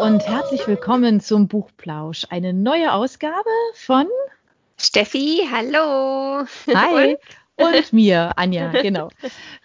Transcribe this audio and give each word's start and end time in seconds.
und 0.00 0.26
herzlich 0.26 0.66
willkommen 0.66 1.20
zum 1.20 1.46
Buchplausch. 1.46 2.24
Eine 2.30 2.54
neue 2.54 2.94
Ausgabe 2.94 3.50
von 3.74 4.06
Steffi, 4.78 5.46
hallo. 5.52 6.46
Hi. 6.74 7.18
Und, 7.56 7.74
und 7.74 7.92
mir, 7.92 8.32
Anja, 8.36 8.68
genau. 8.82 9.10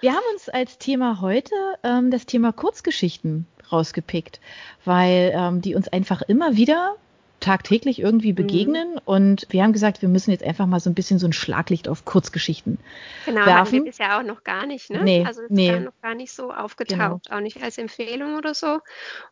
Wir 0.01 0.11
haben 0.11 0.25
uns 0.33 0.49
als 0.49 0.77
Thema 0.77 1.21
heute 1.21 1.55
ähm, 1.83 2.11
das 2.11 2.25
Thema 2.25 2.51
Kurzgeschichten 2.51 3.47
rausgepickt, 3.71 4.41
weil 4.83 5.31
ähm, 5.33 5.61
die 5.61 5.73
uns 5.73 5.87
einfach 5.87 6.21
immer 6.21 6.57
wieder 6.57 6.97
tagtäglich 7.45 7.99
irgendwie 7.99 8.31
mhm. 8.31 8.35
begegnen. 8.35 8.91
Mhm. 8.93 9.01
Und 9.05 9.47
wir 9.49 9.63
haben 9.63 9.73
gesagt, 9.73 10.01
wir 10.01 10.09
müssen 10.09 10.31
jetzt 10.31 10.43
einfach 10.43 10.65
mal 10.65 10.79
so 10.79 10.89
ein 10.89 10.95
bisschen 10.95 11.19
so 11.19 11.27
ein 11.27 11.33
Schlaglicht 11.33 11.87
auf 11.87 12.03
Kurzgeschichten 12.03 12.79
genau, 13.25 13.45
werfen. 13.45 13.79
Genau, 13.79 13.89
ist 13.89 13.99
ja 13.99 14.19
auch 14.19 14.23
noch 14.23 14.43
gar 14.43 14.65
nicht, 14.65 14.89
ne? 14.89 15.03
Nee, 15.03 15.23
also 15.25 15.41
ist 15.41 15.51
nee. 15.51 15.79
noch 15.79 15.93
gar 16.01 16.15
nicht 16.15 16.33
so 16.33 16.51
aufgetaucht, 16.51 17.25
genau. 17.25 17.37
auch 17.37 17.41
nicht 17.41 17.61
als 17.61 17.77
Empfehlung 17.77 18.35
oder 18.35 18.53
so. 18.53 18.79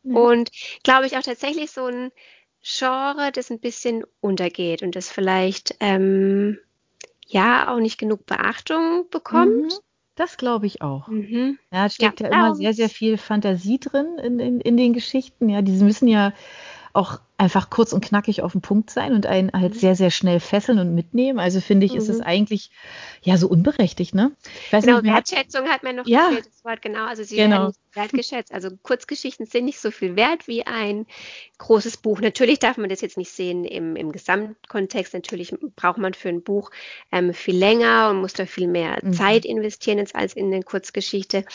Mhm. 0.04 0.16
Und 0.16 0.52
glaube 0.84 1.07
ich 1.07 1.18
auch 1.18 1.23
tatsächlich 1.23 1.71
so 1.71 1.88
ein 1.88 2.12
Genre, 2.62 3.31
das 3.34 3.49
ein 3.49 3.59
bisschen 3.59 4.05
untergeht 4.21 4.84
und 4.84 4.95
das 4.95 5.09
vielleicht 5.09 5.76
ähm, 5.80 6.59
ja 7.27 7.73
auch 7.73 7.80
nicht 7.80 7.98
genug 7.98 8.26
Beachtung 8.26 9.05
bekommt. 9.09 9.63
Mhm. 9.63 9.80
Das 10.16 10.38
glaube 10.38 10.68
ich 10.68 10.84
auch. 10.84 11.07
Mhm. 11.07 11.57
Ja, 11.71 11.88
es 11.88 11.95
steckt 11.95 12.20
ja, 12.20 12.30
ja 12.30 12.34
immer 12.34 12.55
sehr, 12.55 12.73
sehr 12.73 12.90
viel 12.90 13.18
Fantasie 13.18 13.80
drin 13.80 14.20
in, 14.23 14.40
in, 14.40 14.62
in 14.62 14.77
den 14.77 14.93
Geschichten. 14.93 15.49
Ja, 15.49 15.63
die 15.63 15.71
müssen 15.71 16.07
ja 16.07 16.32
auch 16.93 17.20
einfach 17.37 17.69
kurz 17.69 17.93
und 17.93 18.03
knackig 18.03 18.41
auf 18.41 18.51
den 18.51 18.61
Punkt 18.61 18.89
sein 18.89 19.13
und 19.13 19.25
einen 19.25 19.51
halt 19.51 19.73
mhm. 19.73 19.79
sehr, 19.79 19.95
sehr 19.95 20.11
schnell 20.11 20.39
fesseln 20.39 20.79
und 20.79 20.93
mitnehmen. 20.93 21.39
Also 21.39 21.61
finde 21.61 21.85
ich, 21.85 21.93
mhm. 21.93 21.97
ist 21.97 22.09
es 22.09 22.19
mhm. 22.19 22.23
eigentlich 22.23 22.71
ja 23.21 23.37
so 23.37 23.47
unberechtigt, 23.47 24.13
ne? 24.13 24.31
genau, 24.71 25.01
nicht, 25.01 25.13
Wertschätzung 25.13 25.63
hat, 25.65 25.73
hat 25.73 25.83
mir 25.83 25.93
noch 25.93 26.05
ja, 26.05 26.29
gefehlt, 26.29 26.47
das 26.47 26.63
Wort, 26.63 26.81
genau. 26.81 27.05
Also 27.05 27.23
sie 27.23 27.35
genau. 27.35 27.63
werden 27.63 27.73
wertgeschätzt. 27.93 28.53
Also 28.53 28.70
Kurzgeschichten 28.81 29.45
sind 29.45 29.65
nicht 29.65 29.79
so 29.79 29.91
viel 29.91 30.15
wert 30.15 30.48
wie 30.48 30.65
ein 30.65 31.05
großes 31.57 31.98
Buch. 31.98 32.21
Natürlich 32.21 32.59
darf 32.59 32.77
man 32.77 32.90
das 32.90 33.01
jetzt 33.01 33.17
nicht 33.17 33.31
sehen 33.31 33.65
im, 33.65 33.95
im 33.95 34.12
Gesamtkontext. 34.12 35.13
Natürlich 35.13 35.53
braucht 35.75 35.97
man 35.97 36.13
für 36.13 36.29
ein 36.29 36.43
Buch 36.43 36.71
ähm, 37.12 37.34
viel 37.34 37.57
länger 37.57 38.09
und 38.09 38.21
muss 38.21 38.34
da 38.34 38.45
viel 38.45 38.68
mehr 38.68 38.99
mhm. 39.01 39.13
Zeit 39.13 39.45
investieren 39.45 39.97
jetzt 39.97 40.15
als 40.15 40.34
in 40.34 40.53
eine 40.53 40.63
Kurzgeschichte. 40.63 41.45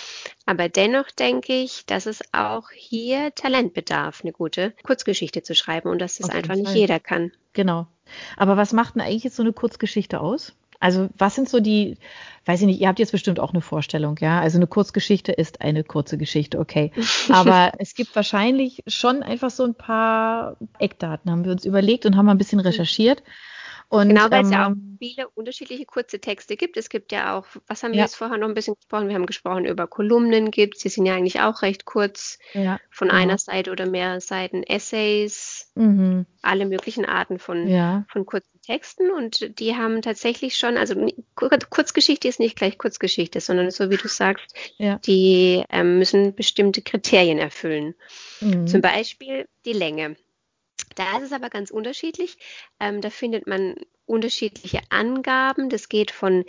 Aber 0.46 0.68
dennoch 0.68 1.10
denke 1.10 1.54
ich, 1.54 1.86
dass 1.86 2.06
es 2.06 2.20
auch 2.32 2.70
hier 2.72 3.34
Talent 3.34 3.74
bedarf, 3.74 4.20
eine 4.22 4.32
gute 4.32 4.74
Kurzgeschichte 4.82 5.42
zu 5.42 5.54
schreiben 5.54 5.67
und 5.90 6.00
dass 6.00 6.16
das 6.16 6.30
einfach 6.30 6.54
nicht 6.54 6.74
jeder 6.74 7.00
kann. 7.00 7.32
Genau. 7.52 7.86
Aber 8.36 8.56
was 8.56 8.72
macht 8.72 8.94
denn 8.94 9.02
eigentlich 9.02 9.24
jetzt 9.24 9.36
so 9.36 9.42
eine 9.42 9.52
Kurzgeschichte 9.52 10.20
aus? 10.20 10.54
Also 10.80 11.08
was 11.18 11.34
sind 11.34 11.48
so 11.48 11.58
die, 11.58 11.96
weiß 12.44 12.60
ich 12.60 12.66
nicht, 12.66 12.80
ihr 12.80 12.88
habt 12.88 13.00
jetzt 13.00 13.10
bestimmt 13.10 13.40
auch 13.40 13.52
eine 13.52 13.60
Vorstellung, 13.60 14.16
ja? 14.20 14.40
Also 14.40 14.58
eine 14.58 14.68
Kurzgeschichte 14.68 15.32
ist 15.32 15.60
eine 15.60 15.82
kurze 15.82 16.18
Geschichte, 16.18 16.58
okay. 16.60 16.92
Aber 17.30 17.72
es 17.78 17.94
gibt 17.94 18.14
wahrscheinlich 18.14 18.82
schon 18.86 19.22
einfach 19.22 19.50
so 19.50 19.64
ein 19.64 19.74
paar 19.74 20.56
Eckdaten, 20.78 21.30
haben 21.30 21.44
wir 21.44 21.52
uns 21.52 21.64
überlegt 21.64 22.06
und 22.06 22.16
haben 22.16 22.26
mal 22.26 22.32
ein 22.32 22.38
bisschen 22.38 22.60
recherchiert. 22.60 23.22
Und, 23.90 24.08
genau, 24.08 24.30
weil 24.30 24.40
ähm, 24.40 24.46
es 24.46 24.52
ja 24.52 24.68
auch 24.68 24.74
viele 24.98 25.28
unterschiedliche 25.30 25.86
kurze 25.86 26.20
Texte 26.20 26.56
gibt. 26.56 26.76
Es 26.76 26.90
gibt 26.90 27.10
ja 27.10 27.36
auch, 27.36 27.46
was 27.66 27.82
haben 27.82 27.92
wir 27.92 28.00
jetzt 28.00 28.16
vorher 28.16 28.36
noch 28.36 28.48
ein 28.48 28.54
bisschen 28.54 28.74
gesprochen? 28.74 29.08
Wir 29.08 29.14
haben 29.14 29.24
gesprochen 29.24 29.64
über 29.64 29.86
Kolumnen 29.86 30.50
gibt 30.50 30.84
Die 30.84 30.90
sind 30.90 31.06
ja 31.06 31.14
eigentlich 31.14 31.40
auch 31.40 31.62
recht 31.62 31.86
kurz. 31.86 32.38
Ja, 32.52 32.78
von 32.90 33.08
genau. 33.08 33.20
einer 33.20 33.38
Seite 33.38 33.70
oder 33.70 33.86
mehr 33.86 34.20
Seiten 34.20 34.62
Essays, 34.62 35.70
mhm. 35.74 36.26
alle 36.42 36.66
möglichen 36.66 37.06
Arten 37.06 37.38
von, 37.38 37.66
ja. 37.66 38.04
von 38.12 38.26
kurzen 38.26 38.60
Texten. 38.60 39.10
Und 39.10 39.58
die 39.58 39.74
haben 39.74 40.02
tatsächlich 40.02 40.56
schon, 40.56 40.76
also 40.76 40.94
Kurzgeschichte 41.34 42.28
ist 42.28 42.40
nicht 42.40 42.56
gleich 42.56 42.76
Kurzgeschichte, 42.76 43.40
sondern 43.40 43.70
so 43.70 43.88
wie 43.88 43.96
du 43.96 44.08
sagst, 44.08 44.54
ja. 44.76 44.98
die 44.98 45.64
ähm, 45.70 45.98
müssen 45.98 46.34
bestimmte 46.34 46.82
Kriterien 46.82 47.38
erfüllen. 47.38 47.94
Mhm. 48.40 48.66
Zum 48.66 48.82
Beispiel 48.82 49.48
die 49.64 49.72
Länge. 49.72 50.16
Da 50.94 51.18
ist 51.18 51.24
es 51.24 51.32
aber 51.32 51.50
ganz 51.50 51.70
unterschiedlich. 51.70 52.38
Ähm, 52.80 53.00
da 53.00 53.10
findet 53.10 53.46
man 53.46 53.76
unterschiedliche 54.06 54.80
Angaben. 54.90 55.68
Das 55.68 55.88
geht 55.88 56.10
von 56.10 56.44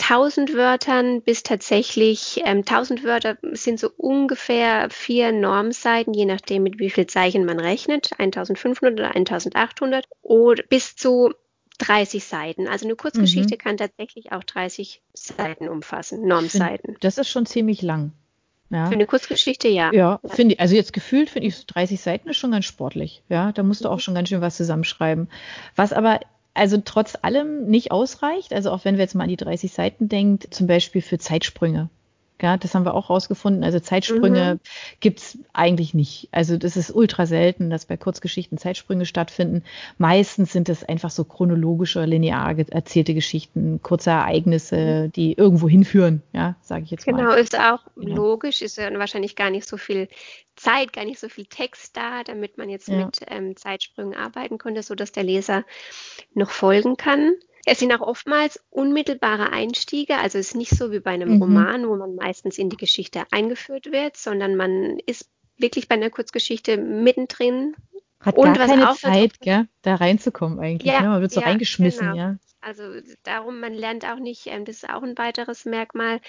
1000 0.00 0.54
Wörtern 0.54 1.22
bis 1.22 1.42
tatsächlich 1.42 2.40
ähm, 2.44 2.58
1000 2.58 3.04
Wörter 3.04 3.36
sind 3.52 3.80
so 3.80 3.90
ungefähr 3.96 4.90
vier 4.90 5.32
Normseiten, 5.32 6.14
je 6.14 6.24
nachdem 6.24 6.62
mit 6.62 6.78
wie 6.78 6.90
viel 6.90 7.06
Zeichen 7.06 7.44
man 7.44 7.58
rechnet, 7.58 8.12
1500 8.18 8.92
oder 8.92 9.16
1800 9.16 10.06
oder 10.22 10.62
bis 10.62 10.94
zu 10.96 11.32
30 11.78 12.24
Seiten. 12.24 12.68
Also 12.68 12.86
eine 12.86 12.96
Kurzgeschichte 12.96 13.54
mhm. 13.54 13.58
kann 13.58 13.76
tatsächlich 13.76 14.32
auch 14.32 14.44
30 14.44 15.02
Seiten 15.14 15.68
umfassen, 15.68 16.26
Normseiten. 16.26 16.96
Das 17.00 17.18
ist 17.18 17.28
schon 17.28 17.46
ziemlich 17.46 17.82
lang. 17.82 18.12
Ja. 18.70 18.86
Für 18.86 18.94
eine 18.94 19.06
Kurzgeschichte, 19.06 19.68
ja. 19.68 19.92
Ja, 19.92 20.20
finde 20.24 20.54
ich, 20.54 20.60
also 20.60 20.74
jetzt 20.74 20.92
gefühlt 20.92 21.30
finde 21.30 21.48
ich 21.48 21.66
30 21.66 22.00
Seiten 22.00 22.28
ist 22.28 22.36
schon 22.36 22.50
ganz 22.50 22.66
sportlich. 22.66 23.22
Ja, 23.28 23.52
da 23.52 23.62
musst 23.62 23.84
du 23.84 23.88
auch 23.88 23.96
mhm. 23.96 24.00
schon 24.00 24.14
ganz 24.14 24.28
schön 24.28 24.40
was 24.40 24.56
zusammenschreiben. 24.56 25.28
Was 25.74 25.92
aber 25.92 26.20
also 26.54 26.80
trotz 26.84 27.16
allem 27.22 27.66
nicht 27.66 27.92
ausreicht, 27.92 28.52
also 28.52 28.70
auch 28.70 28.84
wenn 28.84 28.96
wir 28.96 29.02
jetzt 29.02 29.14
mal 29.14 29.24
an 29.24 29.30
die 29.30 29.36
30 29.36 29.72
Seiten 29.72 30.08
denkt, 30.08 30.52
zum 30.52 30.66
Beispiel 30.66 31.02
für 31.02 31.18
Zeitsprünge. 31.18 31.88
Ja, 32.40 32.56
das 32.56 32.74
haben 32.74 32.84
wir 32.84 32.94
auch 32.94 33.10
rausgefunden. 33.10 33.64
Also 33.64 33.80
Zeitsprünge 33.80 34.54
mhm. 34.54 34.60
gibt's 35.00 35.38
eigentlich 35.52 35.94
nicht. 35.94 36.28
Also 36.30 36.56
das 36.56 36.76
ist 36.76 36.90
ultra 36.90 37.26
selten, 37.26 37.70
dass 37.70 37.86
bei 37.86 37.96
Kurzgeschichten 37.96 38.58
Zeitsprünge 38.58 39.06
stattfinden. 39.06 39.64
Meistens 39.98 40.52
sind 40.52 40.68
es 40.68 40.84
einfach 40.84 41.10
so 41.10 41.24
chronologische, 41.24 42.04
linear 42.04 42.56
erzählte 42.70 43.14
Geschichten, 43.14 43.80
kurze 43.82 44.10
Ereignisse, 44.10 45.06
mhm. 45.06 45.12
die 45.12 45.32
irgendwo 45.32 45.68
hinführen, 45.68 46.22
ja, 46.32 46.56
sage 46.60 46.84
ich 46.84 46.90
jetzt 46.90 47.04
genau, 47.04 47.18
mal. 47.18 47.24
Genau, 47.24 47.36
ist 47.36 47.58
auch 47.58 47.80
genau. 47.96 48.16
logisch, 48.16 48.62
ist 48.62 48.76
ja 48.76 48.96
wahrscheinlich 48.98 49.36
gar 49.36 49.50
nicht 49.50 49.68
so 49.68 49.76
viel 49.76 50.08
Zeit, 50.56 50.92
gar 50.92 51.04
nicht 51.04 51.20
so 51.20 51.28
viel 51.28 51.46
Text 51.46 51.96
da, 51.96 52.24
damit 52.24 52.58
man 52.58 52.68
jetzt 52.68 52.88
ja. 52.88 53.06
mit 53.06 53.20
ähm, 53.28 53.56
Zeitsprüngen 53.56 54.14
arbeiten 54.14 54.58
konnte, 54.58 54.82
so 54.82 54.94
dass 54.94 55.12
der 55.12 55.22
Leser 55.22 55.64
noch 56.34 56.50
folgen 56.50 56.96
kann. 56.96 57.34
Es 57.68 57.80
sind 57.80 57.92
auch 57.92 58.00
oftmals 58.00 58.60
unmittelbare 58.70 59.52
Einstiege, 59.52 60.16
also 60.16 60.38
es 60.38 60.48
ist 60.48 60.56
nicht 60.56 60.70
so 60.70 60.90
wie 60.90 61.00
bei 61.00 61.12
einem 61.12 61.36
mhm. 61.36 61.42
Roman, 61.42 61.88
wo 61.88 61.96
man 61.96 62.14
meistens 62.14 62.58
in 62.58 62.70
die 62.70 62.76
Geschichte 62.76 63.24
eingeführt 63.30 63.92
wird, 63.92 64.16
sondern 64.16 64.56
man 64.56 64.98
ist 65.06 65.28
wirklich 65.58 65.88
bei 65.88 65.96
einer 65.96 66.10
Kurzgeschichte 66.10 66.78
mittendrin. 66.78 67.76
Hat 68.20 68.36
und 68.36 68.56
gar 68.56 68.66
keine 68.66 68.94
Zeit, 68.94 69.38
gell, 69.40 69.68
da 69.82 69.94
reinzukommen 69.96 70.58
eigentlich. 70.58 70.90
Ja, 70.92 71.02
ne? 71.02 71.08
Man 71.08 71.20
wird 71.20 71.30
so 71.30 71.40
ja, 71.40 71.46
reingeschmissen, 71.46 72.08
genau. 72.08 72.16
ja. 72.16 72.36
Also 72.60 72.82
darum, 73.22 73.60
man 73.60 73.72
lernt 73.72 74.04
auch 74.04 74.18
nicht, 74.18 74.46
ähm, 74.46 74.64
das 74.64 74.82
ist 74.82 74.90
auch 74.90 75.02
ein 75.02 75.16
weiteres 75.16 75.64
Merkmal. 75.64 76.20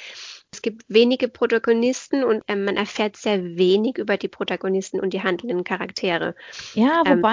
Es 0.52 0.62
gibt 0.62 0.84
wenige 0.88 1.28
Protagonisten 1.28 2.24
und 2.24 2.44
ähm, 2.48 2.66
man 2.66 2.78
erfährt 2.78 3.18
sehr 3.18 3.44
wenig 3.58 3.98
über 3.98 4.18
die 4.18 4.28
Protagonisten 4.28 5.00
und 5.00 5.14
die 5.14 5.24
handelnden 5.24 5.64
Charaktere. 5.64 6.36
Ja, 6.76 7.02
ähm, 7.06 7.24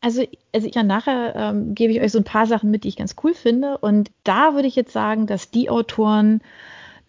also, 0.00 0.24
also 0.54 0.68
ja, 0.72 0.82
nachher 0.82 1.34
ähm, 1.34 1.74
gebe 1.74 1.92
ich 1.92 2.00
euch 2.00 2.12
so 2.12 2.18
ein 2.18 2.24
paar 2.24 2.46
Sachen 2.46 2.70
mit, 2.70 2.84
die 2.84 2.88
ich 2.88 2.96
ganz 2.96 3.16
cool 3.24 3.34
finde. 3.34 3.78
Und 3.78 4.10
da 4.24 4.54
würde 4.54 4.68
ich 4.68 4.76
jetzt 4.76 4.92
sagen, 4.92 5.26
dass 5.26 5.50
die 5.50 5.70
Autoren 5.70 6.40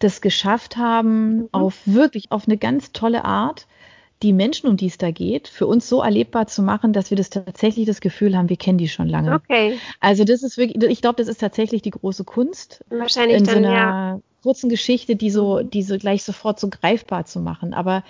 das 0.00 0.20
geschafft 0.20 0.76
haben, 0.76 1.36
mhm. 1.36 1.48
auf 1.52 1.78
wirklich 1.84 2.32
auf 2.32 2.48
eine 2.48 2.56
ganz 2.56 2.92
tolle 2.92 3.24
Art, 3.24 3.66
die 4.22 4.32
Menschen, 4.32 4.68
um 4.68 4.76
die 4.76 4.86
es 4.86 4.98
da 4.98 5.10
geht, 5.10 5.48
für 5.48 5.66
uns 5.66 5.88
so 5.88 6.02
erlebbar 6.02 6.46
zu 6.46 6.62
machen, 6.62 6.92
dass 6.92 7.10
wir 7.10 7.16
das 7.16 7.30
tatsächlich 7.30 7.86
das 7.86 8.00
Gefühl 8.00 8.36
haben, 8.36 8.50
wir 8.50 8.56
kennen 8.56 8.76
die 8.76 8.88
schon 8.88 9.08
lange. 9.08 9.34
Okay. 9.34 9.78
Also 10.00 10.24
das 10.24 10.42
ist 10.42 10.58
wirklich, 10.58 10.82
ich 10.82 11.00
glaube, 11.00 11.16
das 11.16 11.28
ist 11.28 11.40
tatsächlich 11.40 11.80
die 11.82 11.90
große 11.90 12.24
Kunst. 12.24 12.84
Wahrscheinlich 12.90 13.38
in 13.38 13.44
dann, 13.44 13.54
so 13.54 13.58
einer 13.58 13.72
ja. 13.72 14.20
kurzen 14.42 14.68
Geschichte, 14.68 15.16
die 15.16 15.30
so, 15.30 15.60
mhm. 15.62 15.70
die 15.70 15.82
so 15.82 15.96
gleich 15.96 16.22
sofort 16.22 16.60
so 16.60 16.68
greifbar 16.68 17.24
zu 17.24 17.40
machen. 17.40 17.72
Aber 17.72 18.02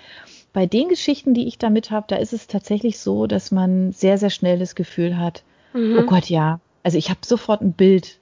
bei 0.53 0.65
den 0.65 0.89
Geschichten, 0.89 1.33
die 1.33 1.47
ich 1.47 1.57
damit 1.57 1.91
habe, 1.91 2.05
da 2.09 2.17
ist 2.17 2.33
es 2.33 2.47
tatsächlich 2.47 2.99
so, 2.99 3.27
dass 3.27 3.51
man 3.51 3.91
sehr, 3.91 4.17
sehr 4.17 4.29
schnell 4.29 4.59
das 4.59 4.75
Gefühl 4.75 5.17
hat, 5.17 5.43
mhm. 5.73 5.99
oh 5.99 6.05
Gott, 6.05 6.29
ja. 6.29 6.59
Also 6.83 6.97
ich 6.97 7.09
habe 7.09 7.19
sofort 7.23 7.61
ein 7.61 7.73
Bild 7.73 8.19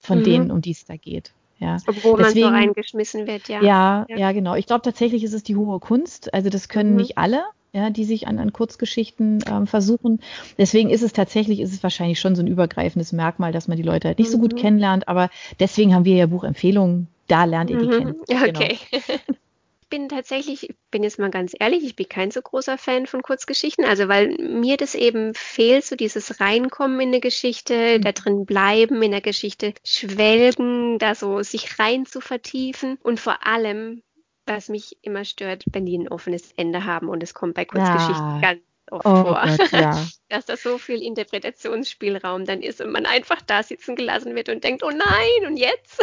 von 0.00 0.20
mhm. 0.20 0.24
denen, 0.24 0.50
um 0.50 0.60
die 0.60 0.72
es 0.72 0.84
da 0.84 0.96
geht. 0.96 1.32
Ja. 1.58 1.76
Obwohl 1.86 2.18
Deswegen, 2.18 2.50
man 2.50 2.54
so 2.54 2.58
reingeschmissen 2.58 3.26
wird, 3.26 3.48
ja. 3.48 3.62
Ja, 3.62 4.06
ja, 4.08 4.16
ja 4.16 4.32
genau. 4.32 4.54
Ich 4.54 4.66
glaube 4.66 4.82
tatsächlich 4.82 5.24
ist 5.24 5.34
es 5.34 5.42
die 5.42 5.56
hohe 5.56 5.80
Kunst. 5.80 6.32
Also 6.32 6.50
das 6.50 6.68
können 6.68 6.90
mhm. 6.90 6.96
nicht 6.96 7.18
alle, 7.18 7.42
ja, 7.72 7.90
die 7.90 8.04
sich 8.04 8.28
an, 8.28 8.38
an 8.38 8.52
Kurzgeschichten 8.52 9.44
ähm, 9.50 9.66
versuchen. 9.66 10.20
Deswegen 10.56 10.90
ist 10.90 11.02
es 11.02 11.12
tatsächlich, 11.12 11.60
ist 11.60 11.72
es 11.72 11.82
wahrscheinlich 11.82 12.20
schon 12.20 12.36
so 12.36 12.42
ein 12.42 12.46
übergreifendes 12.46 13.12
Merkmal, 13.12 13.52
dass 13.52 13.68
man 13.68 13.76
die 13.76 13.82
Leute 13.82 14.08
halt 14.08 14.18
nicht 14.18 14.30
so 14.30 14.38
gut 14.38 14.52
mhm. 14.52 14.58
kennenlernt. 14.58 15.08
Aber 15.08 15.30
deswegen 15.58 15.94
haben 15.94 16.04
wir 16.04 16.16
ja 16.16 16.26
Buchempfehlungen. 16.26 17.08
Da 17.26 17.44
lernt 17.44 17.70
ihr 17.70 17.78
die 17.78 17.86
mhm. 17.86 17.90
kennen. 17.90 18.14
Okay. 18.48 18.78
Bin 19.90 20.08
tatsächlich, 20.08 20.68
ich 20.68 20.76
bin 20.90 21.02
jetzt 21.02 21.18
mal 21.18 21.30
ganz 21.30 21.54
ehrlich, 21.58 21.82
ich 21.82 21.96
bin 21.96 22.08
kein 22.08 22.30
so 22.30 22.42
großer 22.42 22.76
Fan 22.76 23.06
von 23.06 23.22
Kurzgeschichten, 23.22 23.84
also 23.84 24.08
weil 24.08 24.36
mir 24.38 24.76
das 24.76 24.94
eben 24.94 25.32
fehlt, 25.34 25.84
so 25.84 25.96
dieses 25.96 26.40
Reinkommen 26.40 27.00
in 27.00 27.08
eine 27.08 27.20
Geschichte, 27.20 27.98
mhm. 27.98 28.02
da 28.02 28.12
drin 28.12 28.44
bleiben, 28.44 29.02
in 29.02 29.12
der 29.12 29.22
Geschichte 29.22 29.72
schwelgen, 29.84 30.98
da 30.98 31.14
so 31.14 31.42
sich 31.42 31.78
rein 31.78 32.04
zu 32.04 32.20
vertiefen 32.20 32.98
und 33.02 33.18
vor 33.18 33.46
allem, 33.46 34.02
was 34.44 34.68
mich 34.68 34.98
immer 35.02 35.24
stört, 35.24 35.64
wenn 35.72 35.86
die 35.86 35.96
ein 35.96 36.08
offenes 36.08 36.52
Ende 36.56 36.84
haben 36.84 37.08
und 37.08 37.22
es 37.22 37.32
kommt 37.32 37.54
bei 37.54 37.64
Kurzgeschichten 37.64 38.14
ja. 38.14 38.40
ganz 38.40 38.60
oft 38.90 39.06
oh 39.06 39.24
vor, 39.24 39.40
Gott, 39.42 39.72
ja. 39.72 40.06
dass 40.28 40.46
da 40.46 40.56
so 40.56 40.78
viel 40.78 41.02
Interpretationsspielraum 41.02 42.44
dann 42.44 42.62
ist 42.62 42.80
und 42.80 42.92
man 42.92 43.06
einfach 43.06 43.40
da 43.42 43.62
sitzen 43.62 43.96
gelassen 43.96 44.34
wird 44.34 44.48
und 44.48 44.64
denkt, 44.64 44.82
oh 44.82 44.90
nein, 44.90 45.46
und 45.46 45.56
jetzt? 45.56 46.02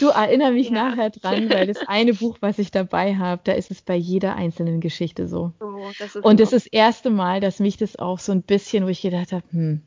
Du 0.00 0.08
erinner 0.08 0.50
mich 0.50 0.68
ja. 0.70 0.90
nachher 0.90 1.10
dran, 1.10 1.50
weil 1.50 1.66
das 1.66 1.78
eine 1.86 2.14
Buch, 2.14 2.38
was 2.40 2.58
ich 2.58 2.70
dabei 2.70 3.16
habe, 3.16 3.40
da 3.44 3.52
ist 3.52 3.70
es 3.70 3.82
bei 3.82 3.96
jeder 3.96 4.36
einzelnen 4.36 4.80
Geschichte 4.80 5.28
so. 5.28 5.52
Oh, 5.60 5.90
das 5.98 6.16
und 6.16 6.40
das 6.40 6.52
ist 6.52 6.66
das 6.66 6.72
erste 6.72 7.10
Mal, 7.10 7.40
dass 7.40 7.60
mich 7.60 7.76
das 7.76 7.98
auch 7.98 8.18
so 8.18 8.32
ein 8.32 8.42
bisschen, 8.42 8.84
wo 8.84 8.88
ich 8.88 9.02
gedacht 9.02 9.32
habe, 9.32 9.44
hm, 9.50 9.82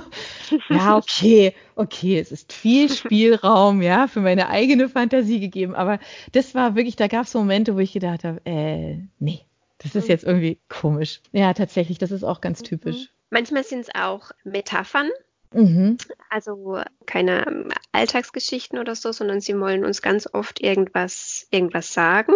ja, 0.70 0.96
okay, 0.96 1.54
okay, 1.74 2.18
es 2.18 2.32
ist 2.32 2.52
viel 2.52 2.92
Spielraum, 2.92 3.82
ja, 3.82 4.06
für 4.06 4.20
meine 4.20 4.48
eigene 4.48 4.88
Fantasie 4.88 5.40
gegeben, 5.40 5.74
aber 5.74 5.98
das 6.32 6.54
war 6.54 6.74
wirklich, 6.74 6.96
da 6.96 7.06
gab 7.06 7.26
es 7.26 7.34
Momente, 7.34 7.74
wo 7.74 7.78
ich 7.78 7.92
gedacht 7.92 8.24
habe, 8.24 8.40
äh, 8.44 8.98
nee, 9.18 9.40
das 9.78 9.94
ist 9.94 10.08
jetzt 10.08 10.24
irgendwie 10.24 10.58
komisch. 10.68 11.20
Ja, 11.32 11.52
tatsächlich, 11.54 11.98
das 11.98 12.10
ist 12.10 12.24
auch 12.24 12.40
ganz 12.40 12.60
mhm. 12.60 12.64
typisch. 12.64 13.08
Manchmal 13.30 13.64
sind 13.64 13.80
es 13.80 13.94
auch 13.94 14.30
Metaphern. 14.44 15.10
Mhm. 15.52 15.96
Also 16.28 16.80
keine 17.06 17.68
Alltagsgeschichten 17.92 18.78
oder 18.78 18.94
so, 18.94 19.12
sondern 19.12 19.40
sie 19.40 19.58
wollen 19.58 19.84
uns 19.84 20.02
ganz 20.02 20.28
oft 20.32 20.60
irgendwas, 20.60 21.46
irgendwas 21.50 21.92
sagen. 21.92 22.34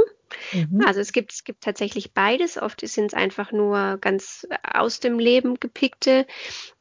Mhm. 0.52 0.82
Also 0.86 1.00
es 1.00 1.12
gibt, 1.12 1.32
es 1.32 1.44
gibt 1.44 1.62
tatsächlich 1.62 2.14
beides. 2.14 2.60
Oft 2.60 2.86
sind 2.86 3.06
es 3.06 3.14
einfach 3.14 3.52
nur 3.52 3.98
ganz 4.00 4.46
aus 4.62 5.00
dem 5.00 5.18
Leben 5.18 5.58
gepickte 5.58 6.26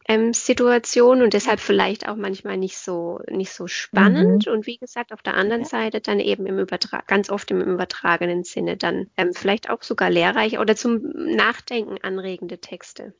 ähm, 0.09 0.33
Situationen 0.33 1.23
und 1.23 1.33
deshalb 1.33 1.59
vielleicht 1.59 2.09
auch 2.09 2.15
manchmal 2.15 2.57
nicht 2.57 2.77
so, 2.77 3.19
nicht 3.29 3.51
so 3.51 3.67
spannend. 3.67 4.47
Mhm. 4.47 4.53
Und 4.53 4.65
wie 4.65 4.77
gesagt, 4.77 5.13
auf 5.13 5.21
der 5.21 5.35
anderen 5.35 5.65
Seite 5.65 6.01
dann 6.01 6.19
eben 6.19 6.47
im 6.47 6.57
Übertrag, 6.57 7.07
ganz 7.07 7.29
oft 7.29 7.51
im 7.51 7.61
übertragenen 7.61 8.43
Sinne 8.43 8.75
dann 8.75 9.07
ähm, 9.17 9.33
vielleicht 9.33 9.69
auch 9.69 9.83
sogar 9.83 10.09
lehrreich 10.09 10.57
oder 10.57 10.75
zum 10.75 11.01
Nachdenken 11.13 11.97
anregende 12.01 12.57
Texte. 12.57 13.13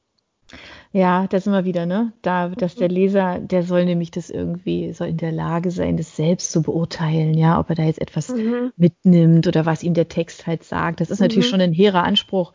Ja, 0.91 1.27
da 1.27 1.39
sind 1.39 1.53
wir 1.53 1.63
wieder, 1.63 1.85
ne? 1.85 2.11
Da, 2.23 2.49
dass 2.49 2.73
der 2.73 2.89
mhm. 2.89 2.95
Leser, 2.95 3.39
der 3.39 3.61
soll 3.61 3.85
nämlich 3.85 4.09
das 4.09 4.31
irgendwie, 4.31 4.91
soll 4.93 5.09
in 5.09 5.17
der 5.17 5.31
Lage 5.31 5.69
sein, 5.69 5.95
das 5.95 6.15
selbst 6.15 6.51
zu 6.51 6.63
beurteilen, 6.63 7.35
ja, 7.35 7.59
ob 7.59 7.69
er 7.69 7.75
da 7.75 7.83
jetzt 7.83 8.01
etwas 8.01 8.29
mhm. 8.29 8.71
mitnimmt 8.75 9.45
oder 9.45 9.67
was 9.67 9.83
ihm 9.83 9.93
der 9.93 10.07
Text 10.07 10.47
halt 10.47 10.63
sagt. 10.63 11.01
Das 11.01 11.11
ist 11.11 11.19
natürlich 11.19 11.45
mhm. 11.45 11.51
schon 11.51 11.61
ein 11.61 11.73
hehrer 11.73 12.03
Anspruch, 12.03 12.53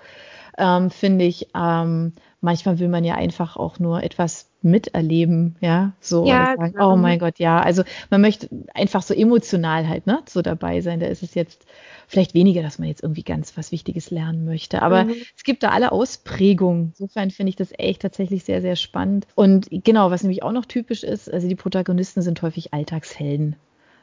ähm, 0.58 0.90
finde 0.90 1.24
ich. 1.24 1.48
Ähm, 1.54 2.12
manchmal 2.40 2.78
will 2.78 2.88
man 2.88 3.04
ja 3.04 3.14
einfach 3.14 3.56
auch 3.56 3.78
nur 3.78 4.02
etwas 4.02 4.50
miterleben, 4.60 5.56
ja, 5.60 5.92
so 6.00 6.26
ja, 6.26 6.54
sagen, 6.56 6.72
genau. 6.72 6.92
oh 6.92 6.96
mein 6.96 7.18
Gott, 7.18 7.38
ja. 7.38 7.60
Also 7.60 7.84
man 8.10 8.20
möchte 8.20 8.48
einfach 8.74 9.02
so 9.02 9.14
emotional 9.14 9.88
halt, 9.88 10.06
ne, 10.06 10.22
so 10.26 10.42
dabei 10.42 10.80
sein. 10.80 11.00
Da 11.00 11.06
ist 11.06 11.22
es 11.22 11.34
jetzt 11.34 11.66
Vielleicht 12.06 12.34
weniger, 12.34 12.62
dass 12.62 12.78
man 12.78 12.88
jetzt 12.88 13.02
irgendwie 13.02 13.22
ganz 13.22 13.56
was 13.56 13.72
Wichtiges 13.72 14.10
lernen 14.10 14.44
möchte. 14.44 14.82
Aber 14.82 15.04
mhm. 15.04 15.14
es 15.36 15.42
gibt 15.42 15.62
da 15.62 15.70
alle 15.70 15.92
Ausprägungen. 15.92 16.92
Insofern 16.98 17.30
finde 17.30 17.50
ich 17.50 17.56
das 17.56 17.72
echt 17.78 18.02
tatsächlich 18.02 18.44
sehr, 18.44 18.60
sehr 18.60 18.76
spannend. 18.76 19.26
Und 19.34 19.68
genau, 19.70 20.10
was 20.10 20.22
nämlich 20.22 20.42
auch 20.42 20.52
noch 20.52 20.66
typisch 20.66 21.02
ist, 21.02 21.32
also 21.32 21.48
die 21.48 21.54
Protagonisten 21.54 22.22
sind 22.22 22.42
häufig 22.42 22.74
Alltagshelden. 22.74 23.56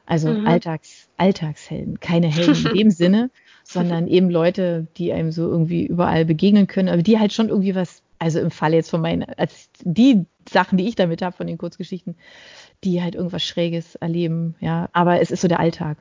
Also 0.06 0.30
mhm. 0.30 0.48
Alltags, 0.48 1.10
Alltagshelden. 1.18 2.00
Keine 2.00 2.28
Helden 2.28 2.66
in 2.68 2.78
dem 2.78 2.90
Sinne, 2.92 3.30
sondern 3.64 4.08
eben 4.08 4.30
Leute, 4.30 4.88
die 4.98 5.14
einem 5.14 5.32
so 5.32 5.50
irgendwie 5.50 5.86
überall 5.86 6.26
begegnen 6.26 6.68
können, 6.68 6.90
aber 6.90 7.02
die 7.02 7.20
halt 7.20 7.34
schon 7.34 7.50
irgendwie 7.50 7.76
was, 7.76 8.04
also 8.20 8.40
im 8.40 8.52
Falle 8.52 8.76
jetzt 8.76 8.90
von 8.90 9.02
meinen, 9.02 9.24
als 9.24 9.70
die 9.84 10.26
Sachen, 10.50 10.78
die 10.78 10.88
ich 10.88 10.96
damit 10.96 11.22
habe, 11.22 11.36
von 11.36 11.48
den 11.48 11.58
Kurzgeschichten, 11.58 12.16
die 12.84 13.02
halt 13.02 13.16
irgendwas 13.16 13.44
Schräges 13.44 13.96
erleben, 13.96 14.56
ja. 14.60 14.90
Aber 14.94 15.22
es 15.22 15.32
ist 15.32 15.42
so 15.42 15.48
der 15.48 15.60
Alltag. 15.60 15.98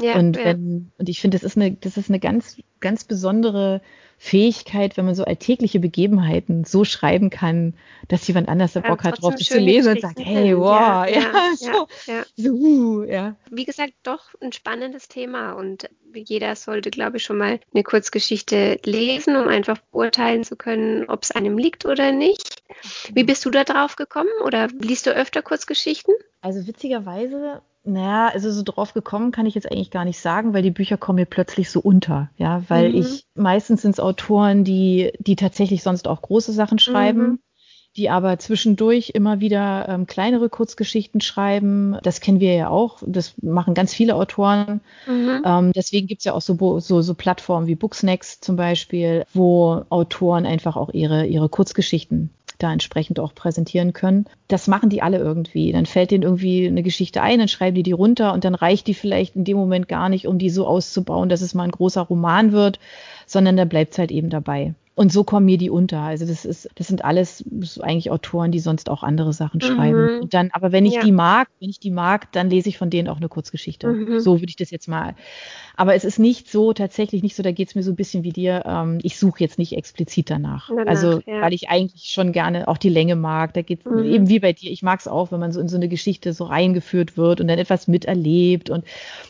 Ja, 0.00 0.16
und 0.16 0.36
wenn, 0.36 0.92
und 0.98 1.08
ich 1.08 1.20
finde, 1.20 1.36
das 1.36 1.44
ist 1.44 1.56
eine, 1.56 1.72
das 1.72 1.96
ist 1.96 2.08
eine 2.08 2.20
ganz, 2.20 2.56
ganz 2.80 3.04
besondere 3.04 3.80
Fähigkeit, 4.20 4.96
wenn 4.96 5.04
man 5.04 5.14
so 5.14 5.24
alltägliche 5.24 5.78
Begebenheiten 5.78 6.64
so 6.64 6.84
schreiben 6.84 7.30
kann, 7.30 7.74
dass 8.08 8.26
jemand 8.26 8.48
anders 8.48 8.72
da 8.72 8.80
Bock 8.80 9.04
hat, 9.04 9.22
drauf 9.22 9.36
das 9.36 9.46
zu 9.46 9.58
lesen 9.58 9.92
und 9.92 10.00
sagt, 10.00 10.18
hey, 10.18 10.56
wow, 10.56 11.06
ja, 11.06 11.06
ja, 11.06 11.20
ja, 11.20 11.52
so, 11.56 11.88
ja, 12.06 12.24
so, 12.36 13.04
ja. 13.04 13.36
Wie 13.50 13.64
gesagt, 13.64 13.92
doch 14.02 14.34
ein 14.40 14.52
spannendes 14.52 15.06
Thema 15.06 15.52
und 15.52 15.88
jeder 16.12 16.56
sollte, 16.56 16.90
glaube 16.90 17.18
ich, 17.18 17.22
schon 17.22 17.38
mal 17.38 17.60
eine 17.72 17.84
Kurzgeschichte 17.84 18.80
lesen, 18.84 19.36
um 19.36 19.46
einfach 19.46 19.78
beurteilen 19.92 20.42
zu 20.42 20.56
können, 20.56 21.08
ob 21.08 21.22
es 21.22 21.30
einem 21.30 21.56
liegt 21.56 21.86
oder 21.86 22.10
nicht. 22.10 22.62
Wie 23.12 23.24
bist 23.24 23.44
du 23.44 23.50
da 23.50 23.62
drauf 23.62 23.94
gekommen 23.94 24.30
oder 24.44 24.66
liest 24.80 25.06
du 25.06 25.10
öfter 25.10 25.42
Kurzgeschichten? 25.42 26.14
Also 26.40 26.66
witzigerweise 26.66 27.62
naja, 27.88 28.28
also 28.28 28.50
so 28.50 28.62
drauf 28.62 28.92
gekommen 28.92 29.32
kann 29.32 29.46
ich 29.46 29.54
jetzt 29.54 29.70
eigentlich 29.70 29.90
gar 29.90 30.04
nicht 30.04 30.20
sagen, 30.20 30.52
weil 30.52 30.62
die 30.62 30.70
Bücher 30.70 30.96
kommen 30.96 31.16
mir 31.16 31.26
plötzlich 31.26 31.70
so 31.70 31.80
unter, 31.80 32.30
ja, 32.36 32.62
weil 32.68 32.90
mhm. 32.90 32.96
ich 32.96 33.26
meistens 33.34 33.82
sind 33.82 33.92
es 33.92 34.00
Autoren, 34.08 34.64
die, 34.64 35.12
die 35.18 35.36
tatsächlich 35.36 35.82
sonst 35.82 36.08
auch 36.08 36.22
große 36.22 36.52
Sachen 36.52 36.78
schreiben, 36.78 37.22
mhm. 37.22 37.38
die 37.96 38.10
aber 38.10 38.38
zwischendurch 38.38 39.10
immer 39.10 39.40
wieder 39.40 39.88
ähm, 39.88 40.06
kleinere 40.06 40.48
Kurzgeschichten 40.48 41.20
schreiben. 41.20 41.96
Das 42.02 42.20
kennen 42.20 42.40
wir 42.40 42.54
ja 42.54 42.68
auch, 42.68 43.02
das 43.06 43.34
machen 43.42 43.74
ganz 43.74 43.92
viele 43.92 44.14
Autoren. 44.14 44.80
Mhm. 45.06 45.42
Ähm, 45.44 45.72
deswegen 45.72 46.06
gibt's 46.06 46.24
ja 46.24 46.32
auch 46.32 46.40
so, 46.40 46.80
so, 46.80 47.02
so 47.02 47.14
Plattformen 47.14 47.66
wie 47.66 47.76
Booksnacks 47.76 48.40
zum 48.40 48.56
Beispiel, 48.56 49.24
wo 49.34 49.84
Autoren 49.90 50.46
einfach 50.46 50.76
auch 50.76 50.90
ihre, 50.92 51.26
ihre 51.26 51.48
Kurzgeschichten 51.48 52.30
da 52.58 52.72
entsprechend 52.72 53.20
auch 53.20 53.34
präsentieren 53.34 53.92
können. 53.92 54.26
Das 54.48 54.66
machen 54.66 54.90
die 54.90 55.02
alle 55.02 55.18
irgendwie. 55.18 55.72
Dann 55.72 55.86
fällt 55.86 56.10
denen 56.10 56.24
irgendwie 56.24 56.66
eine 56.66 56.82
Geschichte 56.82 57.22
ein, 57.22 57.38
dann 57.38 57.48
schreiben 57.48 57.76
die 57.76 57.82
die 57.82 57.92
runter 57.92 58.32
und 58.32 58.44
dann 58.44 58.54
reicht 58.54 58.86
die 58.86 58.94
vielleicht 58.94 59.36
in 59.36 59.44
dem 59.44 59.56
Moment 59.56 59.88
gar 59.88 60.08
nicht, 60.08 60.26
um 60.26 60.38
die 60.38 60.50
so 60.50 60.66
auszubauen, 60.66 61.28
dass 61.28 61.40
es 61.40 61.54
mal 61.54 61.64
ein 61.64 61.70
großer 61.70 62.02
Roman 62.02 62.52
wird, 62.52 62.78
sondern 63.26 63.56
da 63.56 63.64
bleibt 63.64 63.92
es 63.92 63.98
halt 63.98 64.10
eben 64.10 64.30
dabei. 64.30 64.74
Und 64.98 65.12
so 65.12 65.22
kommen 65.22 65.46
mir 65.46 65.58
die 65.58 65.70
unter. 65.70 66.00
Also 66.00 66.26
das 66.26 66.44
ist, 66.44 66.68
das 66.74 66.88
sind 66.88 67.04
alles 67.04 67.44
eigentlich 67.80 68.10
Autoren, 68.10 68.50
die 68.50 68.58
sonst 68.58 68.90
auch 68.90 69.04
andere 69.04 69.32
Sachen 69.32 69.60
schreiben. 69.60 70.16
Mhm. 70.16 70.20
Und 70.22 70.34
dann, 70.34 70.50
aber 70.52 70.72
wenn 70.72 70.84
ich 70.86 70.94
ja. 70.94 71.02
die 71.02 71.12
mag, 71.12 71.46
wenn 71.60 71.70
ich 71.70 71.78
die 71.78 71.92
mag, 71.92 72.32
dann 72.32 72.50
lese 72.50 72.68
ich 72.68 72.78
von 72.78 72.90
denen 72.90 73.06
auch 73.06 73.18
eine 73.18 73.28
Kurzgeschichte. 73.28 73.86
Mhm. 73.86 74.18
So 74.18 74.40
würde 74.40 74.50
ich 74.50 74.56
das 74.56 74.72
jetzt 74.72 74.88
mal. 74.88 75.14
Aber 75.76 75.94
es 75.94 76.04
ist 76.04 76.18
nicht 76.18 76.50
so, 76.50 76.72
tatsächlich 76.72 77.22
nicht 77.22 77.36
so, 77.36 77.44
da 77.44 77.52
geht 77.52 77.68
es 77.68 77.76
mir 77.76 77.84
so 77.84 77.92
ein 77.92 77.94
bisschen 77.94 78.24
wie 78.24 78.32
dir. 78.32 78.64
Ähm, 78.66 78.98
ich 79.04 79.16
suche 79.20 79.38
jetzt 79.38 79.56
nicht 79.56 79.76
explizit 79.76 80.30
danach. 80.30 80.68
danach 80.68 80.88
also, 80.88 81.20
ja. 81.24 81.42
weil 81.42 81.52
ich 81.52 81.68
eigentlich 81.68 82.10
schon 82.10 82.32
gerne 82.32 82.66
auch 82.66 82.76
die 82.76 82.88
Länge 82.88 83.14
mag. 83.14 83.54
Da 83.54 83.62
geht 83.62 83.86
mhm. 83.86 84.02
eben 84.02 84.28
wie 84.28 84.40
bei 84.40 84.52
dir. 84.52 84.72
Ich 84.72 84.82
mag 84.82 84.98
es 84.98 85.06
auch, 85.06 85.30
wenn 85.30 85.38
man 85.38 85.52
so 85.52 85.60
in 85.60 85.68
so 85.68 85.76
eine 85.76 85.86
Geschichte 85.86 86.32
so 86.32 86.42
reingeführt 86.42 87.16
wird 87.16 87.40
und 87.40 87.46
dann 87.46 87.60
etwas 87.60 87.86
miterlebt 87.86 88.68
und 88.68 88.84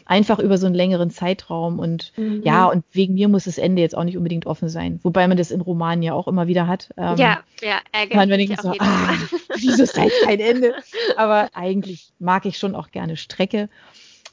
einfach 0.07 0.39
über 0.39 0.57
so 0.57 0.65
einen 0.65 0.75
längeren 0.75 1.11
Zeitraum. 1.11 1.79
Und 1.79 2.15
mhm. 2.17 2.41
ja, 2.43 2.65
und 2.65 2.85
wegen 2.93 3.13
mir 3.13 3.29
muss 3.29 3.45
das 3.45 3.59
Ende 3.59 3.83
jetzt 3.83 3.95
auch 3.95 4.05
nicht 4.05 4.17
unbedingt 4.17 4.47
offen 4.47 4.71
sein. 4.71 5.01
Wobei 5.03 5.29
man 5.29 5.37
das 5.37 5.51
in 5.51 5.58
Romanen 5.61 6.03
ja 6.03 6.13
auch 6.13 6.29
immer 6.29 6.47
wieder 6.47 6.67
hat. 6.67 6.91
Ähm, 6.97 7.17
ja, 7.17 7.41
ja, 7.61 7.81
ärgerlich. 7.93 8.17
Man 8.17 8.29
so, 8.61 8.73
ah, 8.79 9.15
wieso 9.57 9.83
ist 9.83 9.97
da 9.97 10.05
jetzt 10.05 10.23
kein 10.25 10.41
Ende? 10.41 10.75
Aber 11.17 11.51
eigentlich 11.55 12.13
mag 12.19 12.47
ich 12.47 12.59
schon 12.59 12.75
auch 12.75 12.91
gerne 12.91 13.17
Strecke. 13.17 13.69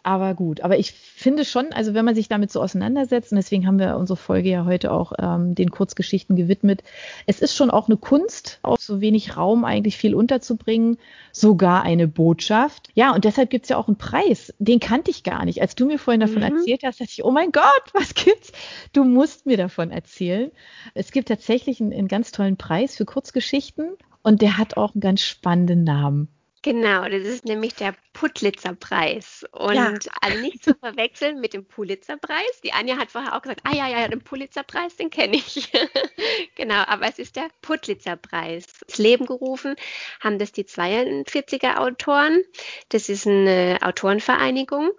Aber 0.05 0.35
gut, 0.35 0.61
aber 0.61 0.77
ich 0.77 0.91
finde 0.91 1.43
schon, 1.45 1.73
also 1.73 1.95
wenn 1.95 2.05
man 2.05 2.13
sich 2.13 2.29
damit 2.29 2.51
so 2.51 2.61
auseinandersetzt, 2.61 3.31
und 3.31 3.37
deswegen 3.37 3.65
haben 3.65 3.79
wir 3.79 3.97
unsere 3.97 4.17
Folge 4.17 4.51
ja 4.51 4.63
heute 4.63 4.91
auch 4.91 5.13
ähm, 5.17 5.55
den 5.55 5.71
Kurzgeschichten 5.71 6.35
gewidmet, 6.35 6.83
es 7.25 7.41
ist 7.41 7.55
schon 7.55 7.71
auch 7.71 7.87
eine 7.89 7.97
Kunst, 7.97 8.59
auf 8.61 8.79
so 8.79 9.01
wenig 9.01 9.35
Raum 9.35 9.65
eigentlich 9.65 9.97
viel 9.97 10.13
unterzubringen, 10.13 10.99
sogar 11.31 11.81
eine 11.81 12.07
Botschaft. 12.07 12.89
Ja, 12.93 13.15
und 13.15 13.25
deshalb 13.25 13.49
gibt's 13.49 13.69
ja 13.69 13.77
auch 13.77 13.87
einen 13.87 13.97
Preis. 13.97 14.53
Den 14.59 14.79
kannte 14.79 15.09
ich 15.09 15.23
gar 15.23 15.43
nicht. 15.43 15.59
Als 15.59 15.73
du 15.73 15.87
mir 15.87 15.97
vorhin 15.97 16.21
davon 16.21 16.43
mhm. 16.43 16.55
erzählt 16.55 16.83
hast, 16.83 17.01
dachte 17.01 17.11
ich, 17.11 17.25
oh 17.25 17.31
mein 17.31 17.51
Gott, 17.51 17.63
was 17.93 18.13
gibt's? 18.13 18.51
Du 18.93 19.05
musst 19.05 19.47
mir 19.47 19.57
davon 19.57 19.89
erzählen. 19.89 20.51
Es 20.93 21.11
gibt 21.11 21.29
tatsächlich 21.29 21.81
einen, 21.81 21.91
einen 21.91 22.07
ganz 22.07 22.31
tollen 22.31 22.57
Preis 22.57 22.95
für 22.95 23.05
Kurzgeschichten 23.05 23.95
und 24.21 24.43
der 24.43 24.59
hat 24.59 24.77
auch 24.77 24.93
einen 24.93 25.01
ganz 25.01 25.21
spannenden 25.21 25.83
Namen. 25.83 26.27
Genau, 26.65 27.07
das 27.07 27.21
ist 27.21 27.45
nämlich 27.45 27.75
der 27.75 27.93
Putlitzer-Preis. 28.13 29.45
Und 29.51 29.75
ja. 29.75 29.93
also 30.19 30.39
nicht 30.39 30.63
zu 30.63 30.73
verwechseln 30.73 31.39
mit 31.39 31.53
dem 31.53 31.63
Pulitzer-Preis. 31.63 32.61
Die 32.63 32.73
Anja 32.73 32.97
hat 32.97 33.11
vorher 33.11 33.35
auch 33.35 33.43
gesagt, 33.43 33.61
ah 33.65 33.75
ja, 33.75 33.87
ja, 33.87 34.07
den 34.07 34.23
Pulitzer-Preis, 34.23 34.95
den 34.95 35.11
kenne 35.11 35.35
ich. 35.35 35.71
genau, 36.55 36.81
aber 36.87 37.07
es 37.07 37.19
ist 37.19 37.35
der 37.35 37.49
Putlitzer-Preis. 37.61 38.81
Ins 38.87 38.97
Leben 38.97 39.27
gerufen 39.27 39.75
haben 40.21 40.39
das 40.39 40.53
die 40.53 40.63
42er 40.63 41.77
Autoren. 41.77 42.43
Das 42.89 43.09
ist 43.09 43.27
eine 43.27 43.77
Autorenvereinigung. 43.83 44.89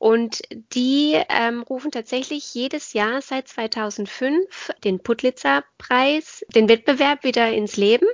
Und 0.00 0.40
die 0.72 1.14
ähm, 1.28 1.60
rufen 1.60 1.90
tatsächlich 1.90 2.54
jedes 2.54 2.94
Jahr 2.94 3.20
seit 3.20 3.48
2005 3.48 4.70
den 4.82 5.00
Putlitzer-Preis, 5.00 6.42
den 6.54 6.70
Wettbewerb 6.70 7.22
wieder 7.22 7.52
ins 7.52 7.76
Leben 7.76 8.06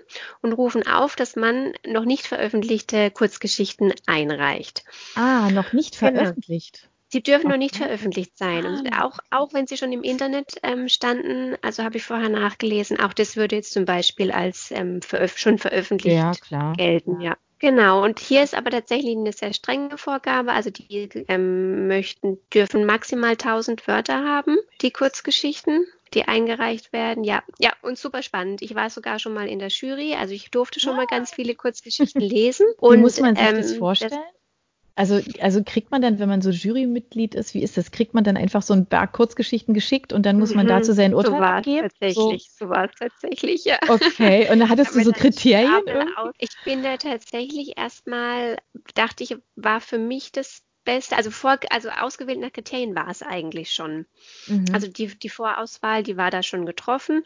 und 0.42 0.52
rufen 0.52 0.84
auf, 0.84 1.14
dass 1.14 1.36
man 1.36 1.74
noch 1.86 2.04
nicht 2.04 2.26
veröffentlichte 2.26 3.12
Kurzgeschichten 3.12 3.94
einreicht. 4.04 4.82
Ah, 5.14 5.48
noch 5.52 5.72
nicht 5.72 6.00
genau. 6.00 6.12
veröffentlicht. 6.12 6.80
Genau. 6.80 6.92
Sie 7.08 7.22
dürfen 7.22 7.46
okay. 7.46 7.52
noch 7.52 7.58
nicht 7.58 7.76
veröffentlicht 7.76 8.36
sein. 8.36 8.66
Und 8.66 8.92
ah. 8.92 9.04
auch, 9.04 9.20
auch 9.30 9.54
wenn 9.54 9.68
sie 9.68 9.76
schon 9.76 9.92
im 9.92 10.02
Internet 10.02 10.56
ähm, 10.64 10.88
standen, 10.88 11.54
also 11.62 11.84
habe 11.84 11.98
ich 11.98 12.02
vorher 12.02 12.30
nachgelesen, 12.30 12.98
auch 12.98 13.12
das 13.12 13.36
würde 13.36 13.54
jetzt 13.54 13.72
zum 13.72 13.84
Beispiel 13.84 14.32
als 14.32 14.72
ähm, 14.72 15.02
veröf 15.02 15.38
schon 15.38 15.58
veröffentlicht 15.58 16.50
ja, 16.50 16.72
gelten. 16.72 17.20
Ja. 17.20 17.36
Genau, 17.58 18.04
und 18.04 18.18
hier 18.18 18.42
ist 18.42 18.54
aber 18.54 18.70
tatsächlich 18.70 19.16
eine 19.16 19.32
sehr 19.32 19.52
strenge 19.54 19.96
Vorgabe. 19.96 20.52
Also 20.52 20.70
die 20.70 21.08
ähm, 21.28 21.88
möchten, 21.88 22.38
dürfen 22.52 22.84
maximal 22.84 23.32
1000 23.32 23.86
Wörter 23.88 24.24
haben, 24.24 24.58
die 24.82 24.90
Kurzgeschichten. 24.90 25.86
die 26.14 26.28
eingereicht 26.28 26.92
werden. 26.92 27.24
Ja, 27.24 27.42
ja, 27.58 27.72
und 27.82 27.98
super 27.98 28.22
spannend. 28.22 28.62
Ich 28.62 28.74
war 28.74 28.90
sogar 28.90 29.18
schon 29.18 29.34
mal 29.34 29.48
in 29.48 29.58
der 29.58 29.68
Jury, 29.68 30.14
also 30.14 30.34
ich 30.34 30.50
durfte 30.50 30.80
schon 30.80 30.96
mal 30.96 31.06
ganz 31.06 31.32
viele 31.32 31.54
Kurzgeschichten 31.54 32.20
lesen. 32.20 32.66
Wie 32.78 32.86
und, 32.86 33.00
muss 33.00 33.20
man 33.20 33.36
sich 33.36 33.46
ähm, 33.46 33.56
das 33.56 33.74
vorstellen? 33.74 34.12
Das, 34.12 34.20
also, 34.96 35.20
also 35.40 35.62
kriegt 35.62 35.90
man 35.90 36.00
dann, 36.00 36.18
wenn 36.18 36.28
man 36.28 36.40
so 36.40 36.48
Jurymitglied 36.48 37.34
ist, 37.34 37.52
wie 37.52 37.62
ist 37.62 37.76
das? 37.76 37.90
Kriegt 37.90 38.14
man 38.14 38.24
dann 38.24 38.38
einfach 38.38 38.62
so 38.62 38.72
ein 38.72 38.86
Berg 38.86 39.12
Kurzgeschichten 39.12 39.74
geschickt 39.74 40.14
und 40.14 40.24
dann 40.24 40.38
muss 40.38 40.54
man 40.54 40.66
dazu 40.66 40.94
sein 40.94 41.12
Urteil 41.12 41.32
so 41.32 41.38
war 41.38 41.60
geben? 41.60 41.88
Tatsächlich, 41.88 42.50
so, 42.50 42.64
so 42.64 42.70
war 42.70 42.86
es 42.86 42.92
tatsächlich, 42.98 43.66
ja. 43.66 43.78
Okay, 43.88 44.50
und 44.50 44.58
dann 44.58 44.70
hattest 44.70 44.94
du 44.94 45.04
so 45.04 45.12
Kriterien? 45.12 45.82
Ich 46.38 46.48
bin 46.64 46.82
da 46.82 46.96
tatsächlich 46.96 47.76
erstmal, 47.76 48.56
dachte 48.94 49.22
ich, 49.22 49.36
war 49.54 49.82
für 49.82 49.98
mich 49.98 50.32
das 50.32 50.62
Beste, 50.84 51.14
also, 51.16 51.30
vor, 51.30 51.58
also 51.68 51.90
ausgewählt 51.90 52.40
nach 52.40 52.52
Kriterien 52.52 52.94
war 52.94 53.08
es 53.08 53.22
eigentlich 53.22 53.72
schon. 53.72 54.06
Mhm. 54.46 54.64
Also 54.72 54.88
die, 54.88 55.08
die 55.08 55.28
Vorauswahl, 55.28 56.04
die 56.04 56.16
war 56.16 56.30
da 56.30 56.42
schon 56.42 56.64
getroffen. 56.64 57.24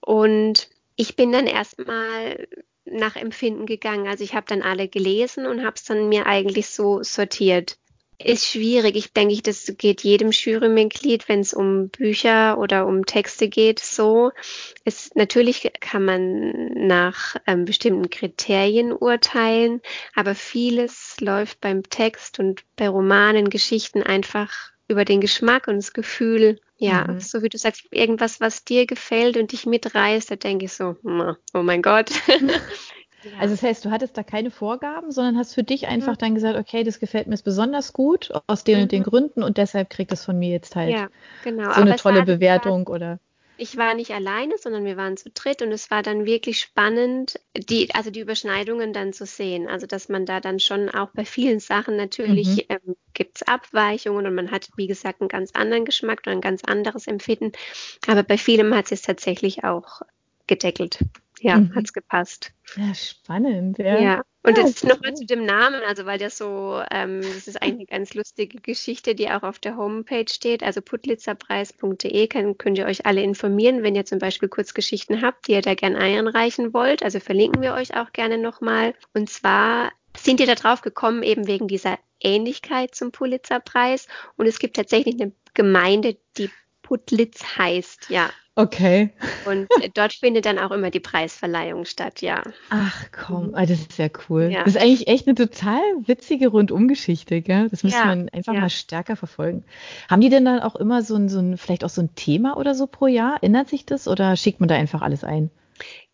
Und 0.00 0.68
ich 0.96 1.14
bin 1.14 1.30
dann 1.30 1.46
erstmal 1.46 2.48
nach 2.90 3.16
Empfinden 3.16 3.66
gegangen. 3.66 4.08
Also 4.08 4.24
ich 4.24 4.34
habe 4.34 4.46
dann 4.48 4.62
alle 4.62 4.88
gelesen 4.88 5.46
und 5.46 5.64
habe 5.64 5.74
es 5.76 5.84
dann 5.84 6.08
mir 6.08 6.26
eigentlich 6.26 6.68
so 6.68 7.02
sortiert. 7.02 7.78
Ist 8.22 8.46
schwierig. 8.46 8.96
Ich 8.96 9.14
denke, 9.14 9.40
das 9.40 9.72
geht 9.78 10.02
jedem 10.02 10.30
Jurymitglied, 10.30 11.26
wenn 11.30 11.40
es 11.40 11.54
um 11.54 11.88
Bücher 11.88 12.58
oder 12.58 12.86
um 12.86 13.06
Texte 13.06 13.48
geht, 13.48 13.78
so. 13.78 14.30
Es, 14.84 15.10
natürlich 15.14 15.72
kann 15.80 16.04
man 16.04 16.86
nach 16.86 17.36
ähm, 17.46 17.64
bestimmten 17.64 18.10
Kriterien 18.10 18.92
urteilen, 18.92 19.80
aber 20.14 20.34
vieles 20.34 21.16
läuft 21.20 21.62
beim 21.62 21.82
Text 21.84 22.38
und 22.38 22.62
bei 22.76 22.90
Romanen, 22.90 23.48
Geschichten 23.48 24.02
einfach 24.02 24.70
über 24.90 25.04
den 25.04 25.20
Geschmack 25.20 25.68
und 25.68 25.76
das 25.76 25.92
Gefühl. 25.92 26.60
Ja, 26.76 27.06
mhm. 27.06 27.20
so 27.20 27.42
wie 27.42 27.48
du 27.48 27.58
sagst, 27.58 27.86
irgendwas, 27.90 28.40
was 28.40 28.64
dir 28.64 28.86
gefällt 28.86 29.36
und 29.36 29.52
dich 29.52 29.66
mitreißt, 29.66 30.30
da 30.30 30.36
denke 30.36 30.64
ich 30.64 30.72
so, 30.72 30.96
oh 31.04 31.62
mein 31.62 31.82
Gott. 31.82 32.10
Ja. 33.22 33.32
Also 33.38 33.54
das 33.54 33.62
heißt, 33.62 33.84
du 33.84 33.90
hattest 33.90 34.16
da 34.16 34.22
keine 34.22 34.50
Vorgaben, 34.50 35.10
sondern 35.10 35.36
hast 35.36 35.54
für 35.54 35.62
dich 35.62 35.88
einfach 35.88 36.14
mhm. 36.14 36.18
dann 36.18 36.34
gesagt, 36.34 36.58
okay, 36.58 36.84
das 36.84 37.00
gefällt 37.00 37.26
mir 37.26 37.36
besonders 37.44 37.92
gut 37.92 38.30
aus 38.46 38.64
den 38.64 38.76
mhm. 38.76 38.82
und 38.84 38.92
den 38.92 39.00
mhm. 39.00 39.04
Gründen 39.04 39.42
und 39.42 39.58
deshalb 39.58 39.90
kriegt 39.90 40.12
es 40.12 40.24
von 40.24 40.38
mir 40.38 40.50
jetzt 40.50 40.74
halt 40.74 40.90
ja, 40.90 41.08
genau. 41.44 41.70
so 41.72 41.82
eine 41.82 41.96
tolle 41.96 42.24
Bewertung 42.24 42.86
oder 42.86 43.20
ich 43.60 43.76
war 43.76 43.94
nicht 43.94 44.12
alleine, 44.12 44.56
sondern 44.58 44.84
wir 44.84 44.96
waren 44.96 45.16
zu 45.16 45.30
dritt 45.30 45.62
und 45.62 45.70
es 45.72 45.90
war 45.90 46.02
dann 46.02 46.24
wirklich 46.24 46.60
spannend, 46.60 47.38
die, 47.56 47.94
also 47.94 48.10
die 48.10 48.20
Überschneidungen 48.20 48.92
dann 48.92 49.12
zu 49.12 49.26
sehen. 49.26 49.68
Also 49.68 49.86
dass 49.86 50.08
man 50.08 50.26
da 50.26 50.40
dann 50.40 50.60
schon 50.60 50.88
auch 50.88 51.10
bei 51.14 51.24
vielen 51.24 51.60
Sachen 51.60 51.96
natürlich 51.96 52.68
mhm. 52.68 52.76
ähm, 52.76 52.96
gibt 53.12 53.36
es 53.36 53.42
Abweichungen 53.46 54.26
und 54.26 54.34
man 54.34 54.50
hat, 54.50 54.68
wie 54.76 54.86
gesagt, 54.86 55.20
einen 55.20 55.28
ganz 55.28 55.52
anderen 55.52 55.84
Geschmack 55.84 56.20
oder 56.24 56.32
ein 56.32 56.40
ganz 56.40 56.64
anderes 56.64 57.06
Empfinden. 57.06 57.52
Aber 58.06 58.22
bei 58.22 58.38
vielem 58.38 58.74
hat 58.74 58.90
es 58.92 59.02
tatsächlich 59.02 59.64
auch 59.64 60.02
gedeckelt 60.46 60.98
ja, 61.40 61.56
mhm. 61.58 61.74
hat 61.74 61.84
es 61.84 61.92
gepasst. 61.92 62.52
Ja, 62.76 62.94
spannend, 62.94 63.78
ja. 63.78 63.98
Ja, 63.98 64.22
und 64.42 64.56
ja, 64.56 64.66
jetzt 64.66 64.84
nochmal 64.84 65.14
zu 65.14 65.26
dem 65.26 65.44
Namen, 65.44 65.82
also 65.86 66.06
weil 66.06 66.18
das 66.18 66.38
so, 66.38 66.82
ähm, 66.90 67.20
das 67.20 67.46
ist 67.46 67.60
eigentlich 67.60 67.90
eine 67.90 67.98
ganz 67.98 68.14
lustige 68.14 68.58
Geschichte, 68.58 69.14
die 69.14 69.30
auch 69.30 69.42
auf 69.42 69.58
der 69.58 69.76
Homepage 69.76 70.24
steht, 70.30 70.62
also 70.62 70.80
putlitzerpreis.de, 70.80 72.26
könnt 72.26 72.78
ihr 72.78 72.86
euch 72.86 73.04
alle 73.04 73.22
informieren, 73.22 73.82
wenn 73.82 73.94
ihr 73.94 74.06
zum 74.06 74.18
Beispiel 74.18 74.48
Kurzgeschichten 74.48 75.20
habt, 75.20 75.46
die 75.46 75.52
ihr 75.52 75.60
da 75.60 75.74
gern 75.74 75.94
einreichen 75.94 76.72
wollt, 76.72 77.02
also 77.02 77.20
verlinken 77.20 77.60
wir 77.60 77.74
euch 77.74 77.94
auch 77.96 78.12
gerne 78.12 78.38
nochmal. 78.38 78.94
Und 79.12 79.28
zwar 79.28 79.92
sind 80.16 80.40
ihr 80.40 80.46
da 80.46 80.54
drauf 80.54 80.80
gekommen, 80.80 81.22
eben 81.22 81.46
wegen 81.46 81.68
dieser 81.68 81.98
Ähnlichkeit 82.18 82.94
zum 82.94 83.12
Pulitzerpreis 83.12 84.06
und 84.36 84.46
es 84.46 84.58
gibt 84.58 84.76
tatsächlich 84.76 85.20
eine 85.20 85.32
Gemeinde, 85.52 86.16
die 86.38 86.50
Putlitz 86.82 87.44
heißt, 87.58 88.08
ja. 88.08 88.30
Okay. 88.60 89.10
Und 89.46 89.68
dort 89.94 90.12
findet 90.12 90.44
dann 90.44 90.58
auch 90.58 90.70
immer 90.70 90.90
die 90.90 91.00
Preisverleihung 91.00 91.86
statt, 91.86 92.20
ja. 92.20 92.42
Ach 92.68 93.06
komm, 93.10 93.54
ah, 93.54 93.64
das 93.64 93.80
ist 93.80 93.98
ja 93.98 94.08
cool. 94.28 94.50
Ja. 94.52 94.64
Das 94.64 94.74
ist 94.74 94.82
eigentlich 94.82 95.08
echt 95.08 95.26
eine 95.26 95.34
total 95.34 95.80
witzige 96.04 96.48
Rundumgeschichte, 96.48 97.40
gell? 97.40 97.68
Das 97.70 97.82
müsste 97.82 98.00
ja, 98.00 98.06
man 98.06 98.28
einfach 98.28 98.52
ja. 98.52 98.60
mal 98.60 98.70
stärker 98.70 99.16
verfolgen. 99.16 99.64
Haben 100.10 100.20
die 100.20 100.28
denn 100.28 100.44
dann 100.44 100.60
auch 100.60 100.76
immer 100.76 101.02
so 101.02 101.14
ein, 101.14 101.30
so 101.30 101.38
ein, 101.38 101.56
vielleicht 101.56 101.84
auch 101.84 101.90
so 101.90 102.02
ein 102.02 102.14
Thema 102.14 102.58
oder 102.58 102.74
so 102.74 102.86
pro 102.86 103.06
Jahr? 103.06 103.38
Ändert 103.42 103.68
sich 103.68 103.86
das 103.86 104.06
oder 104.06 104.36
schickt 104.36 104.60
man 104.60 104.68
da 104.68 104.74
einfach 104.74 105.00
alles 105.00 105.24
ein? 105.24 105.50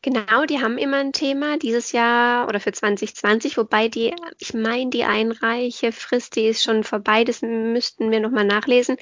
Genau, 0.02 0.44
die 0.44 0.62
haben 0.62 0.78
immer 0.78 0.98
ein 0.98 1.12
Thema 1.12 1.58
dieses 1.58 1.90
Jahr 1.90 2.46
oder 2.48 2.60
für 2.60 2.70
2020, 2.70 3.56
wobei 3.56 3.88
die, 3.88 4.14
ich 4.38 4.54
meine, 4.54 4.90
die 4.90 5.02
Einreichefrist, 5.02 6.36
die 6.36 6.46
ist 6.46 6.62
schon 6.62 6.84
vorbei, 6.84 7.24
das 7.24 7.42
müssten 7.42 8.12
wir 8.12 8.20
nochmal 8.20 8.44
nachlesen. 8.44 8.98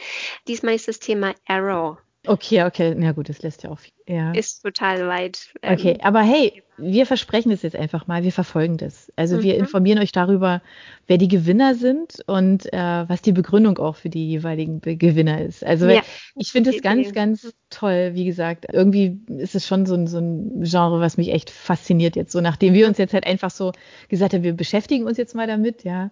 Diesmal 0.49 0.75
ist 0.75 0.89
das 0.89 1.01
Thema 1.01 1.35
Arrow. 1.47 1.99
Okay, 2.27 2.65
okay, 2.65 2.95
na 2.97 3.13
gut, 3.13 3.29
das 3.29 3.43
lässt 3.43 3.63
ja 3.63 3.71
auch. 3.71 3.79
Ja. 4.07 4.33
Ist 4.33 4.63
total 4.63 5.07
weit. 5.09 5.49
Ähm, 5.63 5.75
okay, 5.75 5.99
aber 6.03 6.21
hey, 6.21 6.63
wir 6.77 7.07
versprechen 7.07 7.51
das 7.51 7.63
jetzt 7.63 7.77
einfach 7.77 8.07
mal, 8.07 8.23
wir 8.23 8.33
verfolgen 8.33 8.77
das. 8.77 9.13
Also 9.17 9.37
mhm. 9.37 9.43
wir 9.43 9.57
informieren 9.57 9.99
euch 9.99 10.13
darüber, 10.13 10.63
wer 11.07 11.19
die 11.19 11.29
Gewinner 11.29 11.75
sind 11.75 12.19
und 12.27 12.73
äh, 12.73 13.09
was 13.09 13.23
die 13.23 13.33
Begründung 13.33 13.79
auch 13.79 13.97
für 13.97 14.09
die 14.09 14.29
jeweiligen 14.29 14.81
Be 14.81 14.97
Gewinner 14.97 15.41
ist. 15.41 15.65
Also 15.65 15.87
ja. 15.89 16.03
ich 16.35 16.53
finde 16.53 16.71
es 16.71 16.83
ganz, 16.83 17.13
ganz 17.13 17.55
toll, 17.71 18.11
wie 18.15 18.25
gesagt. 18.25 18.67
Irgendwie 18.73 19.21
ist 19.29 19.55
es 19.55 19.67
schon 19.67 19.87
so 19.87 19.95
ein, 19.95 20.07
so 20.07 20.19
ein 20.19 20.63
Genre, 20.63 21.01
was 21.01 21.17
mich 21.17 21.31
echt 21.31 21.51
fasziniert 21.51 22.17
jetzt. 22.17 22.33
So 22.33 22.41
nachdem 22.41 22.75
wir 22.75 22.89
uns 22.89 22.99
jetzt 22.99 23.15
halt 23.15 23.27
einfach 23.27 23.51
so 23.51 23.73
gesagt 24.09 24.35
haben, 24.35 24.43
wir 24.43 24.55
beschäftigen 24.55 25.05
uns 25.07 25.19
jetzt 25.19 25.35
mal 25.35 25.47
damit, 25.47 25.85
ja, 25.85 26.11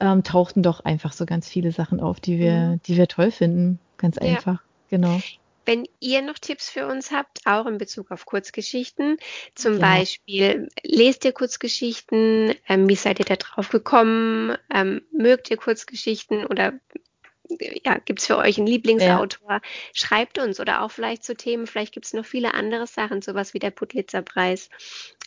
ähm, 0.00 0.24
tauchten 0.24 0.62
doch 0.62 0.80
einfach 0.84 1.12
so 1.12 1.26
ganz 1.26 1.48
viele 1.48 1.72
Sachen 1.72 2.00
auf, 2.00 2.20
die 2.20 2.38
wir, 2.38 2.52
mhm. 2.52 2.80
die 2.86 2.96
wir 2.96 3.06
toll 3.06 3.30
finden. 3.30 3.78
Ganz 3.98 4.18
einfach. 4.18 4.54
Ja. 4.54 4.60
Genau. 4.88 5.20
Wenn 5.66 5.86
ihr 6.00 6.22
noch 6.22 6.38
Tipps 6.38 6.70
für 6.70 6.86
uns 6.86 7.10
habt, 7.10 7.40
auch 7.44 7.66
in 7.66 7.78
Bezug 7.78 8.10
auf 8.10 8.26
Kurzgeschichten, 8.26 9.18
zum 9.54 9.74
ja. 9.74 9.80
Beispiel 9.80 10.68
lest 10.82 11.24
ihr 11.24 11.32
Kurzgeschichten, 11.32 12.54
ähm, 12.68 12.88
wie 12.88 12.96
seid 12.96 13.18
ihr 13.18 13.24
da 13.24 13.36
drauf 13.36 13.68
gekommen, 13.68 14.56
ähm, 14.72 15.02
mögt 15.12 15.50
ihr 15.50 15.56
Kurzgeschichten 15.56 16.46
oder 16.46 16.72
ja, 17.84 17.98
gibt 17.98 18.20
es 18.20 18.26
für 18.26 18.36
euch 18.36 18.58
einen 18.58 18.66
Lieblingsautor? 18.66 19.50
Ja. 19.50 19.60
Schreibt 19.92 20.38
uns 20.38 20.60
oder 20.60 20.82
auch 20.82 20.90
vielleicht 20.90 21.24
zu 21.24 21.34
Themen, 21.34 21.66
vielleicht 21.66 21.92
gibt 21.92 22.06
es 22.06 22.12
noch 22.12 22.24
viele 22.24 22.54
andere 22.54 22.86
Sachen, 22.86 23.22
sowas 23.22 23.54
wie 23.54 23.58
der 23.58 23.70
Putlitzer 23.70 24.22
Preis 24.22 24.70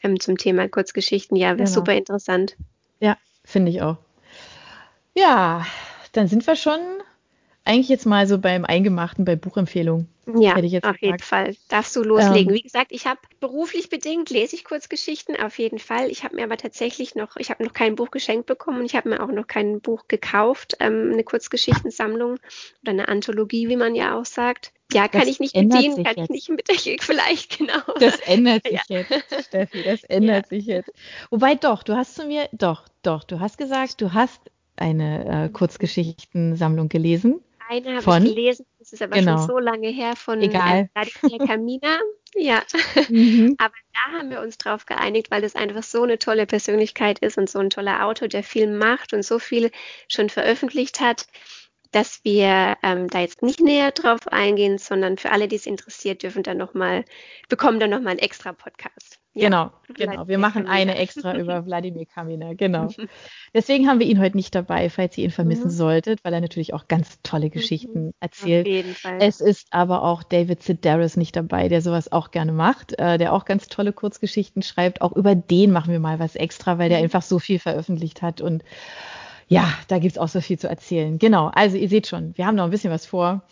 ähm, 0.04 0.20
zum 0.20 0.38
Thema 0.38 0.68
Kurzgeschichten. 0.68 1.36
Ja, 1.36 1.50
wäre 1.50 1.58
genau. 1.58 1.70
super 1.70 1.94
interessant. 1.94 2.56
Ja, 3.00 3.18
finde 3.44 3.72
ich 3.72 3.82
auch. 3.82 3.98
Ja, 5.16 5.66
dann 6.14 6.28
sind 6.28 6.46
wir 6.48 6.56
schon 6.56 6.80
eigentlich 7.66 7.90
jetzt 7.90 8.06
mal 8.06 8.28
so 8.28 8.38
beim 8.38 8.66
Eingemachten, 8.66 9.26
bei 9.26 9.36
Buchempfehlungen. 9.36 10.08
Ja, 10.26 10.56
auf 10.56 10.62
gesagt. 10.62 11.02
jeden 11.02 11.20
Fall. 11.20 11.56
Darfst 11.68 11.96
du 11.96 12.04
loslegen. 12.04 12.50
Ähm, 12.50 12.56
Wie 12.56 12.62
gesagt, 12.62 12.92
ich 12.92 13.06
habe 13.06 13.20
beruflich 13.42 13.90
bedingt, 13.90 14.30
lese 14.30 14.56
ich 14.56 14.64
Kurzgeschichten, 14.64 15.36
auf 15.36 15.60
jeden 15.60 15.80
Fall. 15.80 16.10
Ich 16.10 16.24
habe 16.24 16.36
mir 16.36 16.44
aber 16.44 16.56
tatsächlich 16.56 17.16
noch, 17.16 17.36
ich 17.36 17.50
habe 17.50 17.64
noch 17.64 17.74
kein 17.74 17.96
Buch 17.96 18.10
geschenkt 18.10 18.46
bekommen 18.46 18.80
und 18.80 18.86
ich 18.86 18.96
habe 18.96 19.10
mir 19.10 19.22
auch 19.22 19.28
noch 19.28 19.48
kein 19.48 19.82
Buch 19.82 20.08
gekauft. 20.08 20.78
Ähm, 20.80 21.12
eine 21.12 21.24
Kurzgeschichtensammlung 21.24 22.40
oder 22.82 22.92
eine 22.92 23.10
Anthologie, 23.10 23.68
wie 23.68 23.76
man 23.76 23.96
ja 23.96 24.18
auch 24.18 24.26
sagt. 24.26 24.72
Ja, 24.94 25.08
kann 25.08 25.28
ich 25.28 25.40
nicht 25.40 25.54
bedienen, 25.54 26.04
kann 26.04 26.16
jetzt. 26.18 26.30
ich 26.30 26.30
nicht 26.30 26.50
mit, 26.50 26.68
vielleicht, 27.02 27.58
genau. 27.58 27.82
Das 28.00 28.20
ändert 28.22 28.64
sich 28.68 28.82
ja. 28.88 29.00
jetzt, 29.00 29.48
Steffi, 29.48 29.84
das 29.84 30.04
ändert 30.10 30.46
ja. 30.46 30.58
sich 30.58 30.66
jetzt. 30.66 30.92
Wobei 31.32 31.56
doch, 31.56 31.84
du 31.84 31.96
hast 31.96 32.16
zu 32.16 32.26
mir, 32.26 32.48
doch, 32.52 32.86
doch, 33.02 33.24
du 33.24 33.40
hast 33.40 33.58
gesagt, 33.58 34.02
du 34.02 34.14
hast 34.14 34.40
eine 34.76 35.46
äh, 35.46 35.50
Kurzgeschichtensammlung 35.50 36.90
gelesen. 36.90 37.42
Eine 37.70 38.06
habe 38.06 38.26
ich 38.26 38.36
gelesen, 38.36 38.66
das 38.84 38.92
ist 38.92 39.02
aber 39.02 39.16
genau. 39.16 39.38
schon 39.38 39.48
so 39.48 39.60
lange 39.60 39.88
her 39.88 40.18
von 40.18 40.42
Egal. 40.42 40.90
Äh, 40.94 41.38
Kamina. 41.48 42.00
ja. 42.36 42.62
Mhm. 43.08 43.56
Aber 43.58 43.74
da 43.94 44.18
haben 44.18 44.30
wir 44.30 44.42
uns 44.42 44.58
drauf 44.58 44.86
geeinigt, 44.86 45.32
weil 45.32 45.42
das 45.42 45.56
einfach 45.56 45.84
so 45.84 46.04
eine 46.04 46.20
tolle 46.20 46.46
Persönlichkeit 46.46 47.20
ist 47.20 47.38
und 47.38 47.50
so 47.50 47.60
ein 47.60 47.70
toller 47.70 48.06
Autor, 48.06 48.28
der 48.28 48.44
viel 48.44 48.68
macht 48.68 49.14
und 49.14 49.24
so 49.24 49.40
viel 49.40 49.72
schon 50.10 50.30
veröffentlicht 50.30 51.00
hat, 51.00 51.28
dass 51.94 52.20
wir 52.24 52.78
ähm, 52.84 53.08
da 53.08 53.20
jetzt 53.20 53.42
nicht 53.42 53.62
näher 53.62 53.92
drauf 53.92 54.28
eingehen, 54.28 54.78
sondern 54.78 55.18
für 55.18 55.32
alle, 55.32 55.48
die 55.48 55.56
es 55.56 55.66
interessiert, 55.66 56.24
dürfen 56.24 56.44
dann 56.44 56.58
noch 56.58 56.74
mal, 56.74 57.06
bekommen 57.50 57.80
dann 57.80 57.92
nochmal 57.92 58.12
einen 58.12 58.20
extra 58.20 58.52
Podcast. 58.52 59.20
Ja, 59.36 59.48
genau, 59.48 59.72
genau. 59.96 60.28
Wir 60.28 60.38
machen 60.38 60.66
Kamina. 60.66 60.74
eine 60.74 60.98
extra 60.98 61.36
über 61.36 61.66
Wladimir 61.66 62.06
Kamina, 62.06 62.54
genau. 62.54 62.88
Deswegen 63.54 63.88
haben 63.88 64.00
wir 64.00 64.06
ihn 64.06 64.20
heute 64.20 64.38
nicht 64.38 64.54
dabei, 64.54 64.92
falls 64.92 65.18
ihr 65.18 65.24
ihn 65.24 65.32
vermissen 65.32 65.66
mhm. 65.66 65.72
solltet, 65.72 66.24
weil 66.24 66.34
er 66.34 66.42
natürlich 66.42 66.76
auch 66.76 66.88
ganz 66.88 67.20
tolle 67.24 67.50
Geschichten 67.50 68.08
mhm. 68.08 68.14
erzählt. 68.20 68.68
Auf 68.68 68.72
jeden 68.72 68.94
Fall. 68.94 69.18
Es 69.22 69.42
ist 69.42 69.68
aber 69.72 70.04
auch 70.04 70.22
David 70.22 70.62
Sedaris 70.62 71.18
nicht 71.18 71.36
dabei, 71.36 71.68
der 71.68 71.82
sowas 71.82 72.12
auch 72.12 72.30
gerne 72.30 72.52
macht, 72.52 73.00
äh, 73.00 73.18
der 73.18 73.34
auch 73.34 73.46
ganz 73.46 73.68
tolle 73.68 73.92
Kurzgeschichten 73.92 74.62
schreibt. 74.62 75.02
Auch 75.02 75.14
über 75.14 75.34
den 75.34 75.72
machen 75.72 75.92
wir 75.92 76.00
mal 76.00 76.20
was 76.20 76.36
extra, 76.36 76.78
weil 76.78 76.90
der 76.90 77.00
mhm. 77.00 77.06
einfach 77.06 77.24
so 77.24 77.40
viel 77.40 77.58
veröffentlicht 77.58 78.22
hat 78.22 78.40
und 78.40 78.64
ja, 79.48 79.72
da 79.88 80.00
gibt 80.00 80.14
es 80.14 80.18
auch 80.18 80.28
so 80.28 80.42
viel 80.42 80.58
zu 80.58 80.68
erzählen. 80.68 81.20
Genau, 81.20 81.48
also 81.54 81.78
ihr 81.78 81.90
seht 81.90 82.08
schon, 82.08 82.34
wir 82.36 82.46
haben 82.46 82.56
noch 82.56 82.66
ein 82.66 82.70
bisschen 82.70 82.92
was 82.92 83.06
vor. 83.06 83.44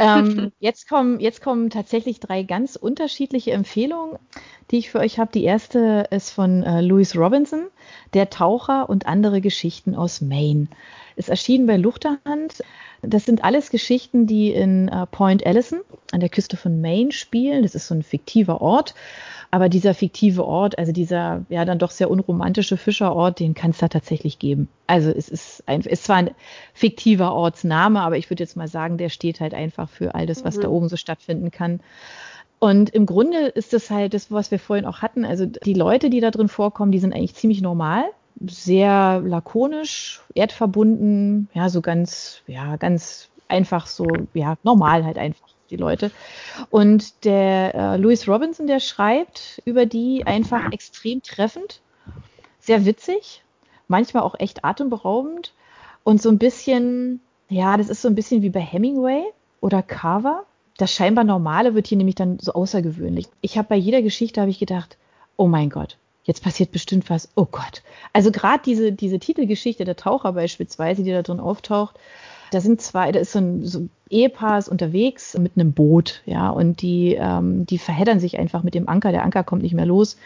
ähm, 0.00 0.52
jetzt, 0.60 0.88
kommen, 0.88 1.20
jetzt 1.20 1.42
kommen 1.42 1.70
tatsächlich 1.70 2.20
drei 2.20 2.42
ganz 2.42 2.76
unterschiedliche 2.76 3.52
Empfehlungen, 3.52 4.18
die 4.70 4.78
ich 4.78 4.90
für 4.90 4.98
euch 4.98 5.18
habe. 5.18 5.30
Die 5.32 5.44
erste 5.44 6.06
ist 6.10 6.30
von 6.30 6.62
äh, 6.62 6.80
Louis 6.80 7.16
Robinson, 7.16 7.66
Der 8.14 8.30
Taucher 8.30 8.88
und 8.88 9.06
andere 9.06 9.40
Geschichten 9.40 9.94
aus 9.94 10.20
Maine. 10.20 10.68
Ist 11.18 11.28
erschienen 11.28 11.66
bei 11.66 11.76
Luchterhand. 11.76 12.62
Das 13.02 13.24
sind 13.24 13.44
alles 13.44 13.70
Geschichten, 13.70 14.26
die 14.26 14.52
in 14.52 14.88
äh, 14.88 15.06
Point 15.06 15.44
Ellison 15.44 15.80
an 16.12 16.20
der 16.20 16.28
Küste 16.28 16.56
von 16.56 16.80
Maine 16.80 17.12
spielen. 17.12 17.62
Das 17.62 17.74
ist 17.74 17.88
so 17.88 17.94
ein 17.94 18.02
fiktiver 18.02 18.60
Ort. 18.60 18.94
Aber 19.50 19.68
dieser 19.68 19.94
fiktive 19.94 20.44
Ort, 20.44 20.78
also 20.78 20.92
dieser 20.92 21.44
ja 21.48 21.64
dann 21.64 21.78
doch 21.78 21.90
sehr 21.90 22.10
unromantische 22.10 22.76
Fischerort, 22.76 23.40
den 23.40 23.54
kann 23.54 23.70
es 23.70 23.78
da 23.78 23.88
tatsächlich 23.88 24.38
geben. 24.38 24.68
Also 24.86 25.10
es 25.10 25.28
ist 25.28 25.64
ein, 25.66 25.80
ist 25.80 26.04
zwar 26.04 26.16
ein 26.16 26.30
fiktiver 26.74 27.32
Ortsname, 27.34 28.00
aber 28.00 28.16
ich 28.18 28.28
würde 28.30 28.42
jetzt 28.42 28.56
mal 28.56 28.68
sagen, 28.68 28.98
der 28.98 29.08
steht 29.08 29.40
halt 29.40 29.54
einfach 29.54 29.88
für 29.88 30.14
all 30.14 30.26
das, 30.26 30.44
was 30.44 30.56
mhm. 30.56 30.62
da 30.62 30.68
oben 30.68 30.88
so 30.88 30.96
stattfinden 30.96 31.50
kann. 31.50 31.80
Und 32.58 32.90
im 32.90 33.06
Grunde 33.06 33.46
ist 33.46 33.72
das 33.72 33.90
halt 33.90 34.14
das, 34.14 34.30
was 34.30 34.50
wir 34.50 34.58
vorhin 34.58 34.84
auch 34.84 35.00
hatten. 35.00 35.24
Also 35.24 35.46
die 35.46 35.74
Leute, 35.74 36.10
die 36.10 36.20
da 36.20 36.30
drin 36.30 36.48
vorkommen, 36.48 36.92
die 36.92 36.98
sind 36.98 37.14
eigentlich 37.14 37.34
ziemlich 37.34 37.62
normal, 37.62 38.04
sehr 38.46 39.20
lakonisch, 39.24 40.22
erdverbunden, 40.34 41.48
ja, 41.54 41.68
so 41.68 41.80
ganz, 41.80 42.42
ja, 42.46 42.76
ganz 42.76 43.28
einfach 43.48 43.86
so, 43.86 44.06
ja, 44.34 44.56
normal 44.62 45.04
halt 45.04 45.18
einfach 45.18 45.48
die 45.70 45.76
Leute. 45.76 46.10
Und 46.70 47.24
der 47.24 47.74
äh, 47.74 47.96
Louis 47.96 48.28
Robinson, 48.28 48.66
der 48.66 48.80
schreibt 48.80 49.60
über 49.64 49.86
die 49.86 50.26
einfach 50.26 50.72
extrem 50.72 51.22
treffend, 51.22 51.80
sehr 52.60 52.84
witzig, 52.84 53.42
manchmal 53.86 54.22
auch 54.22 54.34
echt 54.38 54.64
atemberaubend 54.64 55.52
und 56.04 56.22
so 56.22 56.28
ein 56.28 56.38
bisschen, 56.38 57.20
ja, 57.48 57.76
das 57.76 57.88
ist 57.88 58.02
so 58.02 58.08
ein 58.08 58.14
bisschen 58.14 58.42
wie 58.42 58.50
bei 58.50 58.60
Hemingway 58.60 59.24
oder 59.60 59.82
Carver 59.82 60.44
das 60.78 60.92
scheinbar 60.92 61.24
Normale 61.24 61.74
wird 61.74 61.88
hier 61.88 61.98
nämlich 61.98 62.14
dann 62.14 62.38
so 62.38 62.52
außergewöhnlich. 62.52 63.26
Ich 63.40 63.58
habe 63.58 63.68
bei 63.68 63.76
jeder 63.76 64.00
Geschichte 64.00 64.40
habe 64.40 64.50
ich 64.50 64.60
gedacht, 64.60 64.96
oh 65.36 65.48
mein 65.48 65.70
Gott, 65.70 65.98
jetzt 66.28 66.44
passiert 66.44 66.70
bestimmt 66.70 67.10
was. 67.10 67.28
Oh 67.34 67.46
Gott. 67.50 67.82
Also 68.12 68.30
gerade 68.30 68.62
diese, 68.64 68.92
diese 68.92 69.18
Titelgeschichte, 69.18 69.84
der 69.84 69.96
Taucher 69.96 70.34
beispielsweise, 70.34 71.02
die 71.02 71.10
da 71.10 71.22
drin 71.22 71.40
auftaucht, 71.40 71.96
da 72.50 72.60
sind 72.60 72.80
zwei, 72.80 73.10
da 73.12 73.18
ist 73.18 73.32
so 73.32 73.40
ein 73.40 73.64
so 73.64 73.88
Ehepaar 74.10 74.62
unterwegs 74.70 75.36
mit 75.36 75.52
einem 75.56 75.72
Boot, 75.72 76.22
ja, 76.24 76.48
und 76.50 76.80
die, 76.80 77.14
ähm, 77.14 77.66
die 77.66 77.78
verheddern 77.78 78.20
sich 78.20 78.38
einfach 78.38 78.62
mit 78.62 78.74
dem 78.74 78.88
Anker. 78.88 79.10
Der 79.10 79.24
Anker 79.24 79.42
kommt 79.42 79.62
nicht 79.62 79.74
mehr 79.74 79.86
los. 79.86 80.16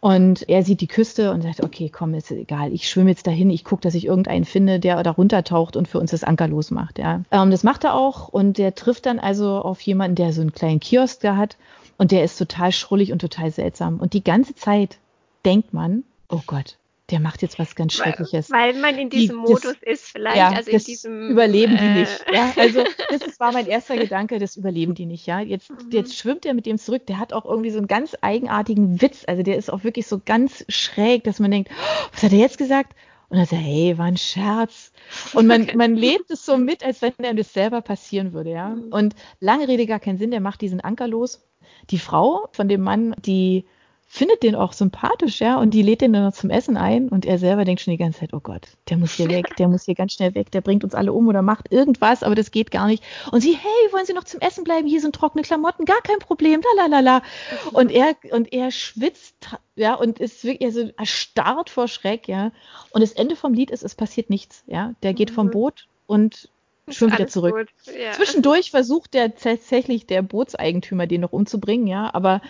Und 0.00 0.48
er 0.48 0.62
sieht 0.62 0.80
die 0.80 0.86
Küste 0.86 1.32
und 1.32 1.42
sagt, 1.42 1.62
okay, 1.62 1.90
komm, 1.92 2.14
ist 2.14 2.30
egal, 2.30 2.72
ich 2.72 2.88
schwimme 2.88 3.10
jetzt 3.10 3.26
dahin, 3.26 3.50
ich 3.50 3.64
gucke, 3.64 3.82
dass 3.82 3.96
ich 3.96 4.06
irgendeinen 4.06 4.44
finde, 4.44 4.78
der 4.78 5.02
da 5.02 5.10
runtertaucht 5.10 5.76
und 5.76 5.88
für 5.88 5.98
uns 5.98 6.12
das 6.12 6.22
Anker 6.22 6.46
losmacht. 6.46 6.98
Ja. 6.98 7.22
Ähm, 7.32 7.50
das 7.50 7.64
macht 7.64 7.84
er 7.84 7.94
auch 7.94 8.28
und 8.28 8.58
der 8.58 8.76
trifft 8.76 9.06
dann 9.06 9.18
also 9.18 9.56
auf 9.56 9.80
jemanden, 9.80 10.14
der 10.14 10.32
so 10.32 10.40
einen 10.40 10.52
kleinen 10.52 10.78
Kiosk 10.78 11.20
da 11.22 11.36
hat 11.36 11.56
und 11.96 12.12
der 12.12 12.22
ist 12.22 12.38
total 12.38 12.70
schrullig 12.70 13.12
und 13.12 13.18
total 13.18 13.50
seltsam. 13.50 13.98
Und 13.98 14.12
die 14.12 14.22
ganze 14.22 14.54
Zeit 14.54 14.98
denkt 15.44 15.72
man, 15.72 16.04
oh 16.28 16.40
Gott, 16.46 16.78
der 17.10 17.20
macht 17.20 17.40
jetzt 17.40 17.58
was 17.58 17.74
ganz 17.74 17.94
Schreckliches. 17.94 18.50
Weil, 18.50 18.74
man 18.74 18.98
in 18.98 19.08
diesem 19.08 19.36
die, 19.36 19.50
Modus 19.50 19.76
ist, 19.80 20.04
vielleicht. 20.04 20.36
Ja, 20.36 20.50
also 20.50 20.70
in 20.70 20.78
diesem, 20.78 21.30
überleben 21.30 21.76
die 21.78 21.84
äh, 21.84 21.94
nicht. 22.00 22.24
Ja, 22.30 22.52
also 22.56 22.84
das 23.10 23.22
ist, 23.22 23.40
war 23.40 23.52
mein 23.52 23.66
erster 23.66 23.96
Gedanke, 23.96 24.38
das 24.38 24.56
überleben 24.56 24.94
die 24.94 25.06
nicht. 25.06 25.26
Ja, 25.26 25.40
jetzt, 25.40 25.70
mhm. 25.70 25.90
jetzt 25.90 26.16
schwimmt 26.16 26.44
er 26.44 26.52
mit 26.52 26.66
dem 26.66 26.76
zurück. 26.76 27.06
Der 27.06 27.18
hat 27.18 27.32
auch 27.32 27.46
irgendwie 27.46 27.70
so 27.70 27.78
einen 27.78 27.86
ganz 27.86 28.14
eigenartigen 28.20 29.00
Witz. 29.00 29.24
Also 29.26 29.42
der 29.42 29.56
ist 29.56 29.72
auch 29.72 29.84
wirklich 29.84 30.06
so 30.06 30.20
ganz 30.22 30.64
schräg, 30.68 31.24
dass 31.24 31.38
man 31.38 31.50
denkt, 31.50 31.70
oh, 31.72 32.08
was 32.12 32.22
hat 32.22 32.32
er 32.32 32.38
jetzt 32.38 32.58
gesagt? 32.58 32.94
Und 33.30 33.38
dann 33.38 33.46
sagt 33.46 33.62
er, 33.62 33.66
hey, 33.66 33.98
war 33.98 34.06
ein 34.06 34.16
Scherz. 34.16 34.92
Und 35.32 35.46
man, 35.46 35.62
okay. 35.62 35.76
man 35.76 35.94
lebt 35.94 36.30
es 36.30 36.44
so 36.44 36.58
mit, 36.58 36.84
als 36.84 37.00
wenn 37.00 37.12
einem 37.18 37.36
das 37.38 37.52
selber 37.52 37.80
passieren 37.80 38.34
würde, 38.34 38.50
ja. 38.50 38.68
Mhm. 38.70 38.92
Und 38.92 39.14
lange 39.40 39.66
Rede 39.66 39.86
gar 39.86 40.00
keinen 40.00 40.18
Sinn, 40.18 40.30
der 40.30 40.40
macht 40.40 40.60
diesen 40.60 40.80
Anker 40.82 41.08
los. 41.08 41.42
Die 41.88 41.98
Frau 41.98 42.48
von 42.52 42.68
dem 42.68 42.82
Mann, 42.82 43.14
die 43.18 43.64
findet 44.10 44.42
den 44.42 44.54
auch 44.54 44.72
sympathisch, 44.72 45.38
ja, 45.40 45.58
und 45.58 45.74
die 45.74 45.82
lädt 45.82 46.00
den 46.00 46.14
dann 46.14 46.24
noch 46.24 46.32
zum 46.32 46.48
Essen 46.48 46.78
ein 46.78 47.10
und 47.10 47.26
er 47.26 47.38
selber 47.38 47.66
denkt 47.66 47.82
schon 47.82 47.92
die 47.92 47.98
ganze 47.98 48.20
Zeit, 48.20 48.32
oh 48.32 48.40
Gott, 48.40 48.62
der 48.88 48.96
muss 48.96 49.12
hier 49.12 49.28
weg, 49.28 49.54
der 49.58 49.68
muss 49.68 49.84
hier 49.84 49.94
ganz 49.94 50.14
schnell 50.14 50.34
weg, 50.34 50.50
der 50.50 50.62
bringt 50.62 50.82
uns 50.82 50.94
alle 50.94 51.12
um 51.12 51.28
oder 51.28 51.42
macht 51.42 51.70
irgendwas, 51.70 52.22
aber 52.22 52.34
das 52.34 52.50
geht 52.50 52.70
gar 52.70 52.86
nicht. 52.86 53.04
Und 53.30 53.42
sie, 53.42 53.54
hey, 53.54 53.92
wollen 53.92 54.06
Sie 54.06 54.14
noch 54.14 54.24
zum 54.24 54.40
Essen 54.40 54.64
bleiben? 54.64 54.88
Hier 54.88 55.02
sind 55.02 55.14
trockene 55.14 55.42
Klamotten, 55.42 55.84
gar 55.84 56.00
kein 56.00 56.18
Problem, 56.20 56.62
la 56.62 56.86
la 56.86 56.88
la 56.88 57.00
la. 57.00 57.22
Und 57.72 57.92
er 57.92 58.16
und 58.32 58.50
er 58.50 58.70
schwitzt, 58.70 59.58
ja, 59.76 59.94
und 59.94 60.18
ist 60.18 60.42
wirklich 60.42 60.66
also 60.66 60.90
erstarrt 60.96 61.68
vor 61.68 61.86
Schreck, 61.86 62.28
ja. 62.28 62.50
Und 62.92 63.02
das 63.02 63.12
Ende 63.12 63.36
vom 63.36 63.52
Lied 63.52 63.70
ist, 63.70 63.84
es 63.84 63.94
passiert 63.94 64.30
nichts, 64.30 64.64
ja. 64.66 64.94
Der 65.02 65.12
geht 65.12 65.30
vom 65.30 65.48
mhm. 65.48 65.52
Boot 65.52 65.86
und 66.06 66.48
schwimmt 66.92 67.14
wieder 67.14 67.28
zurück. 67.28 67.68
Ja. 67.86 68.12
Zwischendurch 68.12 68.70
versucht 68.70 69.14
der 69.14 69.34
tatsächlich 69.34 70.06
der 70.06 70.22
Bootseigentümer 70.22 71.06
den 71.06 71.20
noch 71.20 71.32
umzubringen, 71.32 71.86
ja, 71.86 72.12
aber 72.12 72.40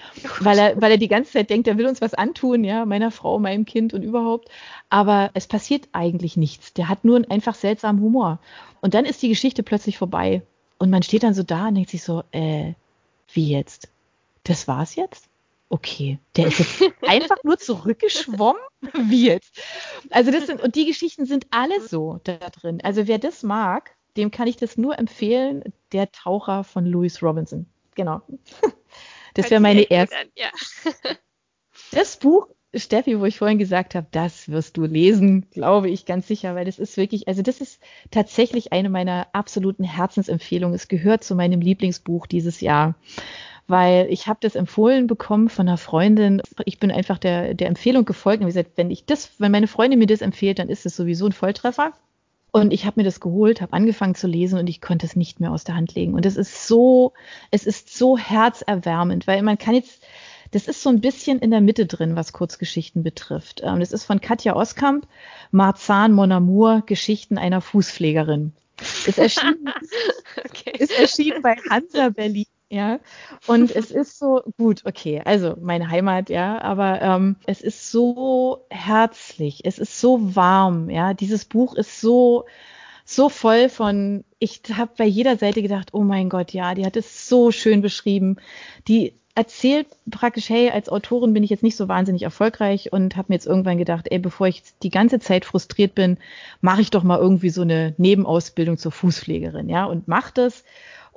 weil 0.40 0.58
er, 0.58 0.80
weil 0.80 0.92
er 0.92 0.96
die 0.96 1.08
ganze 1.08 1.32
Zeit 1.32 1.50
denkt, 1.50 1.68
er 1.68 1.78
will 1.78 1.86
uns 1.86 2.00
was 2.00 2.14
antun, 2.14 2.64
ja, 2.64 2.84
meiner 2.84 3.10
Frau, 3.10 3.38
meinem 3.38 3.64
Kind 3.64 3.94
und 3.94 4.02
überhaupt. 4.02 4.48
Aber 4.90 5.30
es 5.34 5.46
passiert 5.46 5.88
eigentlich 5.92 6.36
nichts. 6.36 6.72
Der 6.74 6.88
hat 6.88 7.04
nur 7.04 7.16
einen 7.16 7.30
einfach 7.30 7.54
seltsamen 7.54 8.02
Humor. 8.02 8.38
Und 8.80 8.94
dann 8.94 9.04
ist 9.04 9.22
die 9.22 9.28
Geschichte 9.28 9.62
plötzlich 9.62 9.98
vorbei. 9.98 10.42
Und 10.78 10.90
man 10.90 11.02
steht 11.02 11.22
dann 11.22 11.34
so 11.34 11.42
da 11.42 11.68
und 11.68 11.74
denkt 11.74 11.90
sich 11.90 12.02
so, 12.02 12.22
äh, 12.30 12.74
wie 13.32 13.50
jetzt? 13.50 13.88
Das 14.44 14.68
war's 14.68 14.94
jetzt? 14.94 15.28
okay, 15.68 16.18
der 16.36 16.48
ist 16.48 16.58
jetzt 16.58 16.94
einfach 17.02 17.36
nur 17.44 17.58
zurückgeschwommen? 17.58 18.60
Wie 18.94 19.26
jetzt? 19.26 19.60
Also 20.10 20.30
das 20.30 20.46
sind, 20.46 20.62
und 20.62 20.74
die 20.74 20.86
Geschichten 20.86 21.26
sind 21.26 21.46
alle 21.50 21.80
so 21.86 22.20
da 22.24 22.36
drin. 22.36 22.80
Also 22.82 23.06
wer 23.06 23.18
das 23.18 23.42
mag, 23.42 23.94
dem 24.18 24.30
kann 24.30 24.48
ich 24.48 24.56
das 24.56 24.76
nur 24.76 24.98
empfehlen. 24.98 25.64
Der 25.92 26.12
Taucher 26.12 26.64
von 26.64 26.84
Louis 26.84 27.22
Robinson. 27.22 27.66
Genau. 27.94 28.20
Das 29.34 29.52
wäre 29.52 29.60
meine 29.60 29.82
erste. 29.82 30.16
Ja. 30.34 30.48
Das 31.92 32.16
Buch, 32.16 32.48
Steffi, 32.74 33.20
wo 33.20 33.24
ich 33.24 33.38
vorhin 33.38 33.58
gesagt 33.58 33.94
habe, 33.94 34.08
das 34.10 34.48
wirst 34.48 34.76
du 34.76 34.84
lesen, 34.84 35.48
glaube 35.50 35.88
ich 35.88 36.06
ganz 36.06 36.26
sicher, 36.26 36.56
weil 36.56 36.64
das 36.64 36.78
ist 36.80 36.96
wirklich, 36.96 37.28
also 37.28 37.40
das 37.40 37.60
ist 37.60 37.80
tatsächlich 38.10 38.72
eine 38.72 38.90
meiner 38.90 39.28
absoluten 39.32 39.84
Herzensempfehlungen. 39.84 40.74
Es 40.74 40.88
gehört 40.88 41.22
zu 41.22 41.36
meinem 41.36 41.60
Lieblingsbuch 41.60 42.26
dieses 42.26 42.60
Jahr 42.60 42.96
weil 43.68 44.06
ich 44.10 44.26
habe 44.26 44.38
das 44.40 44.56
empfohlen 44.56 45.06
bekommen 45.06 45.50
von 45.50 45.68
einer 45.68 45.76
Freundin. 45.76 46.40
Ich 46.64 46.80
bin 46.80 46.90
einfach 46.90 47.18
der, 47.18 47.52
der 47.52 47.68
Empfehlung 47.68 48.06
gefolgt 48.06 48.40
und 48.40 48.46
gesagt, 48.46 48.72
wenn 48.76 48.90
ich 48.90 49.04
das, 49.04 49.30
wenn 49.38 49.52
meine 49.52 49.68
Freundin 49.68 49.98
mir 49.98 50.06
das 50.06 50.22
empfiehlt, 50.22 50.58
dann 50.58 50.70
ist 50.70 50.86
es 50.86 50.96
sowieso 50.96 51.26
ein 51.26 51.32
Volltreffer. 51.32 51.92
Und 52.50 52.72
ich 52.72 52.86
habe 52.86 53.00
mir 53.00 53.04
das 53.04 53.20
geholt, 53.20 53.60
habe 53.60 53.72
angefangen 53.72 54.14
zu 54.14 54.26
lesen 54.26 54.58
und 54.58 54.68
ich 54.68 54.80
konnte 54.80 55.06
es 55.06 55.16
nicht 55.16 55.38
mehr 55.38 55.52
aus 55.52 55.64
der 55.64 55.74
Hand 55.74 55.94
legen. 55.94 56.14
Und 56.14 56.24
es 56.24 56.36
ist 56.36 56.66
so, 56.66 57.12
es 57.50 57.66
ist 57.66 57.96
so 57.96 58.16
herzerwärmend, 58.16 59.26
weil 59.26 59.42
man 59.42 59.58
kann 59.58 59.74
jetzt, 59.74 60.02
das 60.52 60.66
ist 60.66 60.82
so 60.82 60.88
ein 60.88 61.00
bisschen 61.00 61.40
in 61.40 61.50
der 61.50 61.60
Mitte 61.60 61.84
drin, 61.84 62.16
was 62.16 62.32
Kurzgeschichten 62.32 63.02
betrifft. 63.02 63.60
Ähm, 63.62 63.80
das 63.80 63.92
ist 63.92 64.04
von 64.04 64.20
Katja 64.20 64.56
Oskamp, 64.56 65.06
Marzahn 65.50 66.12
Mon 66.12 66.32
Amour, 66.32 66.82
Geschichten 66.86 67.36
einer 67.36 67.60
Fußpflegerin. 67.60 68.52
Ist 69.06 69.18
erschienen, 69.18 69.70
okay. 70.44 70.72
ist 70.78 70.98
erschienen 70.98 71.42
bei 71.42 71.56
Hansa 71.68 72.08
Berlin 72.10 72.46
ja. 72.70 72.98
Und 73.46 73.74
es 73.74 73.90
ist 73.90 74.18
so, 74.18 74.42
gut, 74.56 74.82
okay, 74.84 75.22
also 75.24 75.56
meine 75.60 75.90
Heimat, 75.90 76.30
ja, 76.30 76.60
aber 76.60 77.00
ähm, 77.02 77.36
es 77.46 77.60
ist 77.60 77.90
so 77.90 78.64
herzlich, 78.70 79.64
es 79.64 79.78
ist 79.78 80.00
so 80.00 80.34
warm, 80.36 80.90
ja. 80.90 81.14
Dieses 81.14 81.44
Buch 81.44 81.74
ist 81.74 82.00
so, 82.00 82.44
so 83.04 83.28
voll 83.28 83.68
von, 83.68 84.24
ich 84.38 84.62
habe 84.74 84.92
bei 84.96 85.06
jeder 85.06 85.36
Seite 85.36 85.62
gedacht, 85.62 85.90
oh 85.92 86.02
mein 86.02 86.28
Gott, 86.28 86.52
ja, 86.52 86.74
die 86.74 86.84
hat 86.84 86.96
es 86.96 87.28
so 87.28 87.50
schön 87.50 87.80
beschrieben. 87.80 88.36
Die 88.86 89.14
erzählt 89.38 89.86
praktisch, 90.10 90.50
hey, 90.50 90.70
als 90.70 90.88
Autorin 90.88 91.32
bin 91.32 91.44
ich 91.44 91.50
jetzt 91.50 91.62
nicht 91.62 91.76
so 91.76 91.86
wahnsinnig 91.86 92.22
erfolgreich 92.22 92.92
und 92.92 93.16
habe 93.16 93.26
mir 93.28 93.36
jetzt 93.36 93.46
irgendwann 93.46 93.78
gedacht, 93.78 94.08
ey, 94.10 94.18
bevor 94.18 94.48
ich 94.48 94.64
die 94.82 94.90
ganze 94.90 95.20
Zeit 95.20 95.44
frustriert 95.44 95.94
bin, 95.94 96.18
mache 96.60 96.80
ich 96.80 96.90
doch 96.90 97.04
mal 97.04 97.20
irgendwie 97.20 97.50
so 97.50 97.62
eine 97.62 97.94
Nebenausbildung 97.98 98.78
zur 98.78 98.90
Fußpflegerin, 98.90 99.68
ja, 99.68 99.84
und 99.84 100.08
mach 100.08 100.32
das 100.32 100.64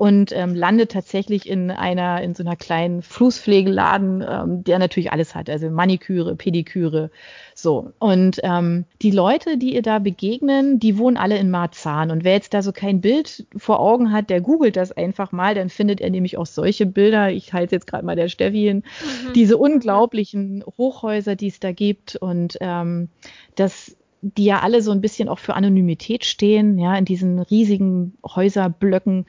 und 0.01 0.31
ähm, 0.31 0.55
landet 0.55 0.91
tatsächlich 0.91 1.47
in 1.47 1.69
einer, 1.69 2.23
in 2.23 2.33
so 2.33 2.41
einer 2.41 2.55
kleinen 2.55 3.03
Fußpflegeladen, 3.03 4.25
ähm, 4.27 4.63
der 4.63 4.79
natürlich 4.79 5.11
alles 5.11 5.35
hat, 5.35 5.47
also 5.47 5.69
Maniküre, 5.69 6.35
Pediküre, 6.35 7.11
so. 7.53 7.91
Und 7.99 8.39
ähm, 8.41 8.85
die 9.03 9.11
Leute, 9.11 9.59
die 9.59 9.75
ihr 9.75 9.83
da 9.83 9.99
begegnen, 9.99 10.79
die 10.79 10.97
wohnen 10.97 11.17
alle 11.17 11.37
in 11.37 11.51
Marzahn. 11.51 12.09
Und 12.09 12.23
wer 12.23 12.33
jetzt 12.33 12.55
da 12.55 12.63
so 12.63 12.71
kein 12.71 12.99
Bild 12.99 13.45
vor 13.55 13.79
Augen 13.79 14.11
hat, 14.11 14.31
der 14.31 14.41
googelt 14.41 14.75
das 14.75 14.91
einfach 14.91 15.31
mal, 15.31 15.53
dann 15.53 15.69
findet 15.69 16.01
er 16.01 16.09
nämlich 16.09 16.35
auch 16.35 16.47
solche 16.47 16.87
Bilder. 16.87 17.29
Ich 17.29 17.53
halte 17.53 17.75
jetzt 17.75 17.85
gerade 17.85 18.03
mal 18.03 18.15
der 18.15 18.27
Steffi 18.27 18.61
hin, 18.63 18.77
mhm. 18.77 19.33
diese 19.33 19.59
unglaublichen 19.59 20.63
Hochhäuser, 20.79 21.35
die 21.35 21.49
es 21.49 21.59
da 21.59 21.73
gibt 21.73 22.15
und 22.15 22.57
ähm, 22.59 23.09
das 23.53 23.95
die 24.21 24.45
ja 24.45 24.59
alle 24.59 24.81
so 24.81 24.91
ein 24.91 25.01
bisschen 25.01 25.29
auch 25.29 25.39
für 25.39 25.55
Anonymität 25.55 26.25
stehen, 26.25 26.77
ja, 26.77 26.95
in 26.95 27.05
diesen 27.05 27.39
riesigen 27.39 28.17
Häuserblöcken. 28.23 29.25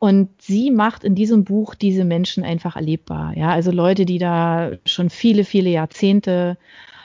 Und 0.00 0.30
sie 0.40 0.70
macht 0.70 1.04
in 1.04 1.14
diesem 1.14 1.44
Buch 1.44 1.74
diese 1.74 2.06
Menschen 2.06 2.42
einfach 2.42 2.74
erlebbar. 2.74 3.36
Ja, 3.36 3.50
also 3.50 3.70
Leute, 3.70 4.06
die 4.06 4.16
da 4.16 4.72
schon 4.86 5.10
viele, 5.10 5.44
viele 5.44 5.68
Jahrzehnte 5.68 6.56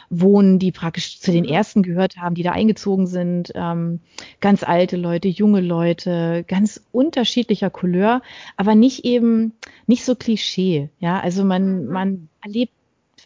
wohnen, 0.09 0.59
die 0.59 0.71
praktisch 0.71 1.19
zu 1.19 1.33
den 1.33 1.43
mhm. 1.43 1.51
ersten 1.51 1.83
gehört 1.83 2.15
haben, 2.15 2.35
die 2.35 2.43
da 2.43 2.53
eingezogen 2.53 3.05
sind. 3.05 3.51
Ähm, 3.53 3.99
ganz 4.39 4.63
alte 4.63 4.95
Leute, 4.95 5.27
junge 5.27 5.59
Leute, 5.59 6.45
ganz 6.47 6.81
unterschiedlicher 6.93 7.69
Couleur, 7.69 8.21
aber 8.55 8.75
nicht 8.75 9.03
eben, 9.03 9.51
nicht 9.87 10.05
so 10.05 10.15
Klischee. 10.15 10.87
Ja, 10.99 11.19
also 11.19 11.43
man, 11.43 11.83
mhm. 11.83 11.91
man 11.91 12.29
erlebt 12.41 12.71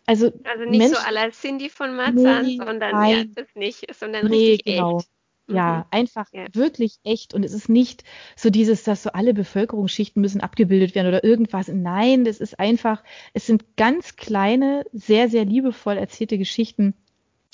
also, 0.07 0.31
also 0.45 0.63
nicht 0.65 0.79
Menschen, 0.79 0.95
so 0.95 1.01
à 1.01 1.11
la 1.11 1.29
Cindy 1.29 1.69
von 1.69 1.95
Marzahn, 1.95 2.43
nee, 2.43 2.57
sondern 2.57 2.91
nein, 2.91 3.17
ja, 3.17 3.43
das 3.43 3.53
nicht, 3.53 3.93
sondern 3.93 4.25
nee, 4.25 4.53
richtig 4.53 4.73
genau. 4.73 4.97
echt. 4.97 5.09
Ja, 5.49 5.79
mhm. 5.79 5.83
einfach 5.91 6.27
ja. 6.31 6.45
wirklich 6.53 6.99
echt. 7.03 7.33
Und 7.33 7.43
es 7.43 7.53
ist 7.53 7.69
nicht 7.69 8.03
so 8.35 8.49
dieses, 8.49 8.83
dass 8.83 9.03
so 9.03 9.11
alle 9.11 9.33
Bevölkerungsschichten 9.33 10.21
müssen 10.21 10.41
abgebildet 10.41 10.95
werden 10.95 11.07
oder 11.07 11.23
irgendwas. 11.23 11.67
Nein, 11.67 12.25
das 12.25 12.39
ist 12.39 12.59
einfach, 12.59 13.03
es 13.33 13.47
sind 13.47 13.77
ganz 13.77 14.15
kleine, 14.15 14.85
sehr, 14.93 15.29
sehr 15.29 15.45
liebevoll 15.45 15.97
erzählte 15.97 16.37
Geschichten 16.37 16.93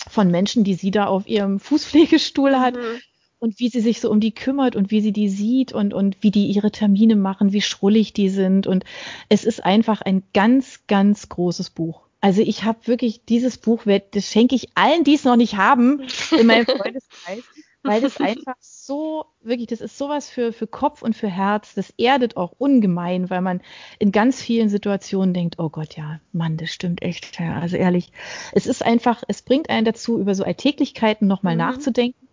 von 0.09 0.29
Menschen, 0.29 0.63
die 0.63 0.75
sie 0.75 0.91
da 0.91 1.05
auf 1.05 1.27
ihrem 1.27 1.59
Fußpflegestuhl 1.59 2.59
hat. 2.59 2.75
Mhm. 2.75 2.99
Und 3.37 3.59
wie 3.59 3.69
sie 3.69 3.81
sich 3.81 3.99
so 3.99 4.09
um 4.09 4.21
die 4.21 4.33
kümmert 4.33 4.75
und 4.75 4.91
wie 4.91 5.01
sie 5.01 5.11
die 5.11 5.29
sieht 5.29 5.71
und, 5.71 5.93
und 5.93 6.23
wie 6.23 6.31
die 6.31 6.47
ihre 6.47 6.71
Termine 6.71 7.15
machen, 7.15 7.51
wie 7.51 7.61
schrullig 7.61 8.13
die 8.13 8.29
sind. 8.29 8.65
Und 8.65 8.85
es 9.29 9.43
ist 9.43 9.63
einfach 9.63 10.01
ein 10.01 10.23
ganz, 10.33 10.79
ganz 10.87 11.29
großes 11.29 11.69
Buch. 11.69 12.05
Also 12.25 12.41
ich 12.41 12.63
habe 12.63 12.87
wirklich 12.87 13.23
dieses 13.25 13.59
Buch, 13.59 13.83
das 13.85 14.31
schenke 14.31 14.55
ich 14.55 14.69
allen, 14.73 15.03
die 15.03 15.13
es 15.13 15.25
noch 15.25 15.35
nicht 15.35 15.57
haben, 15.57 16.01
in 16.31 16.47
meinem 16.47 16.65
Freundeskreis 16.65 17.43
weil 17.85 18.01
das 18.01 18.17
einfach 18.19 18.55
so, 18.59 19.25
wirklich, 19.41 19.67
das 19.67 19.81
ist 19.81 19.97
sowas 19.97 20.29
für, 20.29 20.51
für 20.51 20.67
Kopf 20.67 21.01
und 21.01 21.15
für 21.15 21.29
Herz. 21.29 21.73
Das 21.75 21.93
erdet 21.97 22.37
auch 22.37 22.53
ungemein, 22.57 23.29
weil 23.29 23.41
man 23.41 23.61
in 23.99 24.11
ganz 24.11 24.41
vielen 24.41 24.69
Situationen 24.69 25.33
denkt, 25.33 25.59
oh 25.59 25.69
Gott, 25.69 25.95
ja, 25.95 26.19
Mann, 26.31 26.57
das 26.57 26.71
stimmt 26.71 27.01
echt. 27.01 27.39
Ja, 27.39 27.59
also 27.59 27.77
ehrlich, 27.77 28.11
es 28.53 28.65
ist 28.65 28.83
einfach, 28.83 29.23
es 29.27 29.41
bringt 29.41 29.69
einen 29.69 29.85
dazu, 29.85 30.19
über 30.19 30.35
so 30.35 30.43
Alltäglichkeiten 30.43 31.27
nochmal 31.27 31.55
mhm. 31.55 31.59
nachzudenken, 31.59 32.27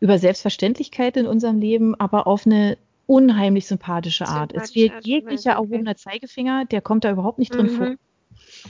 über 0.00 0.18
Selbstverständlichkeiten 0.18 1.24
in 1.24 1.30
unserem 1.30 1.58
Leben, 1.58 1.94
aber 1.94 2.26
auf 2.26 2.46
eine 2.46 2.76
unheimlich 3.06 3.66
sympathische 3.66 4.26
Art. 4.26 4.52
es 4.52 4.72
fehlt 4.72 5.06
jeglicher 5.06 5.52
erhobener 5.52 5.96
Zeigefinger, 5.96 6.64
der 6.64 6.80
kommt 6.80 7.04
da 7.04 7.12
überhaupt 7.12 7.38
nicht 7.38 7.54
drin 7.54 7.66
mhm. 7.66 7.76
vor. 7.76 7.94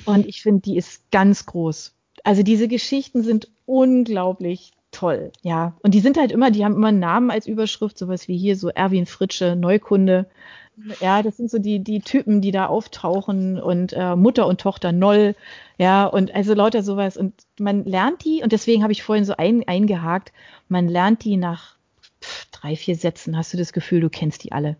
Und 0.04 0.26
ich 0.26 0.42
finde, 0.42 0.60
die 0.60 0.76
ist 0.76 1.10
ganz 1.10 1.46
groß. 1.46 1.94
Also 2.22 2.42
diese 2.42 2.68
Geschichten 2.68 3.22
sind 3.22 3.50
unglaublich 3.64 4.72
toll, 4.96 5.30
ja. 5.42 5.74
Und 5.82 5.92
die 5.92 6.00
sind 6.00 6.16
halt 6.16 6.32
immer, 6.32 6.50
die 6.50 6.64
haben 6.64 6.74
immer 6.74 6.88
einen 6.88 7.00
Namen 7.00 7.30
als 7.30 7.46
Überschrift, 7.46 7.98
sowas 7.98 8.28
wie 8.28 8.38
hier 8.38 8.56
so 8.56 8.68
Erwin 8.68 9.06
Fritsche, 9.06 9.54
Neukunde. 9.54 10.26
Ja, 11.00 11.22
das 11.22 11.36
sind 11.36 11.50
so 11.50 11.58
die, 11.58 11.80
die 11.80 12.00
Typen, 12.00 12.40
die 12.40 12.50
da 12.50 12.66
auftauchen 12.66 13.60
und 13.60 13.92
äh, 13.94 14.14
Mutter 14.14 14.46
und 14.46 14.60
Tochter 14.60 14.92
Noll, 14.92 15.34
ja, 15.78 16.06
und 16.06 16.34
also 16.34 16.54
lauter 16.54 16.82
sowas. 16.82 17.16
Und 17.16 17.34
man 17.58 17.84
lernt 17.84 18.24
die, 18.24 18.42
und 18.42 18.52
deswegen 18.52 18.82
habe 18.82 18.92
ich 18.92 19.02
vorhin 19.02 19.24
so 19.24 19.34
ein, 19.36 19.66
eingehakt, 19.66 20.32
man 20.68 20.88
lernt 20.88 21.24
die 21.24 21.36
nach 21.36 21.76
drei, 22.52 22.76
vier 22.76 22.96
Sätzen, 22.96 23.36
hast 23.36 23.52
du 23.52 23.58
das 23.58 23.72
Gefühl, 23.72 24.00
du 24.00 24.10
kennst 24.10 24.44
die 24.44 24.52
alle. 24.52 24.76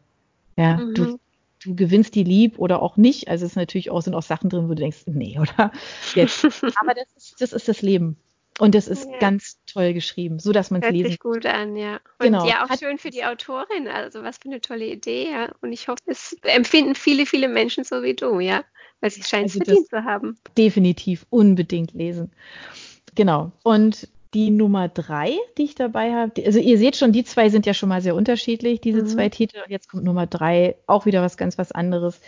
Ja, 0.57 0.79
mhm. 0.79 0.95
du, 0.95 1.19
du 1.65 1.75
gewinnst 1.75 2.15
die 2.15 2.25
lieb 2.25 2.59
oder 2.59 2.83
auch 2.83 2.97
nicht. 2.97 3.29
Also 3.29 3.45
es 3.45 3.53
ist 3.53 3.57
natürlich 3.57 3.91
auch, 3.91 4.01
sind 4.01 4.15
auch 4.15 4.23
Sachen 4.23 4.51
drin, 4.51 4.65
wo 4.65 4.75
du 4.75 4.77
denkst, 4.77 5.05
nee, 5.07 5.39
oder? 5.39 5.73
Jetzt. 6.15 6.45
Aber 6.81 6.95
das 6.95 7.07
ist, 7.17 7.41
das 7.41 7.53
ist 7.53 7.69
das 7.69 7.83
Leben. 7.83 8.17
Und 8.59 8.75
das 8.75 8.88
ist 8.88 9.07
ja. 9.07 9.19
ganz 9.19 9.59
toll 9.66 9.92
geschrieben, 9.92 10.38
so 10.38 10.53
dass 10.53 10.71
man 10.71 10.83
es 10.83 10.90
lesen 10.90 11.05
Hört 11.05 11.12
sich 11.12 11.21
gut 11.21 11.47
an, 11.47 11.77
ja. 11.77 12.01
Und 12.19 12.27
genau. 12.27 12.47
ja, 12.47 12.64
auch 12.64 12.71
Hat, 12.71 12.81
schön 12.81 12.99
für 12.99 13.11
die 13.11 13.25
Autorin. 13.25 13.87
Also 13.88 14.23
was 14.23 14.38
für 14.38 14.49
eine 14.49 14.61
tolle 14.61 14.87
Idee, 14.87 15.31
ja. 15.31 15.53
Und 15.61 15.73
ich 15.73 15.88
hoffe, 15.88 16.01
es 16.07 16.37
empfinden 16.42 16.95
viele, 16.95 17.27
viele 17.27 17.49
Menschen 17.49 17.85
so 17.85 18.03
wie 18.03 18.14
du, 18.14 18.40
ja. 18.40 18.64
Weil 19.01 19.11
sie 19.11 19.23
scheint 19.23 19.45
also 19.45 19.59
verdient 19.59 19.88
zu 19.88 20.05
haben. 20.05 20.38
Definitiv, 20.57 21.27
unbedingt 21.29 21.92
lesen. 21.92 22.33
Genau. 23.14 23.53
Und 23.62 24.09
die 24.33 24.51
Nummer 24.51 24.88
drei, 24.88 25.37
die 25.59 25.64
ich 25.64 25.75
dabei 25.75 26.12
habe, 26.12 26.45
also 26.45 26.59
ihr 26.59 26.79
seht 26.79 26.97
schon, 26.97 27.12
die 27.12 27.25
zwei 27.25 27.49
sind 27.51 27.66
ja 27.66 27.75
schon 27.75 27.88
mal 27.88 28.01
sehr 28.01 28.14
unterschiedlich, 28.14 28.81
diese 28.81 29.03
mhm. 29.03 29.07
zwei 29.07 29.29
Titel. 29.29 29.59
Und 29.64 29.71
jetzt 29.71 29.90
kommt 29.90 30.05
Nummer 30.05 30.27
drei, 30.27 30.77
auch 30.87 31.05
wieder 31.05 31.23
was 31.23 31.37
ganz 31.37 31.59
was 31.59 31.73
anderes. 31.73 32.21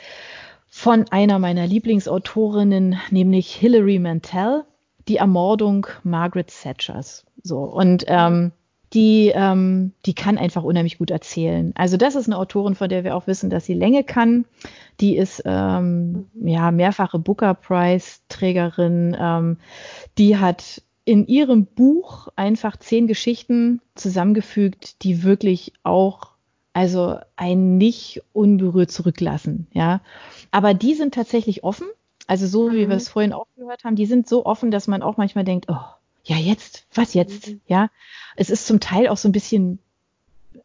Von 0.68 1.06
einer 1.10 1.38
meiner 1.38 1.66
Lieblingsautorinnen, 1.66 3.00
nämlich 3.10 3.54
Hilary 3.54 3.98
Mantel 3.98 4.64
die 5.08 5.16
Ermordung 5.16 5.86
Margaret 6.04 6.52
Thatchers. 6.62 7.24
So 7.42 7.58
und 7.60 8.04
ähm, 8.06 8.52
die, 8.92 9.32
ähm, 9.34 9.92
die 10.06 10.14
kann 10.14 10.38
einfach 10.38 10.62
unheimlich 10.62 10.98
gut 10.98 11.10
erzählen. 11.10 11.72
Also 11.76 11.96
das 11.96 12.14
ist 12.14 12.26
eine 12.26 12.38
Autorin, 12.38 12.74
von 12.74 12.88
der 12.88 13.04
wir 13.04 13.16
auch 13.16 13.26
wissen, 13.26 13.50
dass 13.50 13.66
sie 13.66 13.74
Länge 13.74 14.02
kann. 14.02 14.46
Die 15.00 15.16
ist 15.16 15.42
ähm, 15.44 16.26
ja 16.34 16.70
mehrfache 16.70 17.18
Booker 17.18 17.54
Prize 17.54 18.20
Trägerin. 18.28 19.16
Ähm, 19.18 19.58
die 20.16 20.38
hat 20.38 20.82
in 21.04 21.26
ihrem 21.26 21.66
Buch 21.66 22.28
einfach 22.36 22.76
zehn 22.76 23.06
Geschichten 23.06 23.80
zusammengefügt, 23.94 25.02
die 25.02 25.22
wirklich 25.22 25.72
auch 25.82 26.32
also 26.72 27.18
einen 27.36 27.76
nicht 27.76 28.22
unberührt 28.32 28.90
zurücklassen. 28.90 29.66
Ja, 29.72 30.00
aber 30.50 30.74
die 30.74 30.94
sind 30.94 31.14
tatsächlich 31.14 31.64
offen. 31.64 31.86
Also 32.28 32.46
so, 32.46 32.68
mhm. 32.68 32.74
wie 32.74 32.88
wir 32.88 32.96
es 32.96 33.08
vorhin 33.08 33.32
auch 33.32 33.46
gehört 33.56 33.82
haben, 33.82 33.96
die 33.96 34.06
sind 34.06 34.28
so 34.28 34.46
offen, 34.46 34.70
dass 34.70 34.86
man 34.86 35.02
auch 35.02 35.16
manchmal 35.16 35.44
denkt, 35.44 35.66
oh, 35.68 35.80
ja 36.22 36.36
jetzt, 36.36 36.86
was 36.94 37.14
jetzt? 37.14 37.48
Mhm. 37.48 37.60
Ja, 37.66 37.90
es 38.36 38.50
ist 38.50 38.66
zum 38.66 38.78
Teil 38.78 39.08
auch 39.08 39.16
so 39.16 39.28
ein 39.28 39.32
bisschen, 39.32 39.80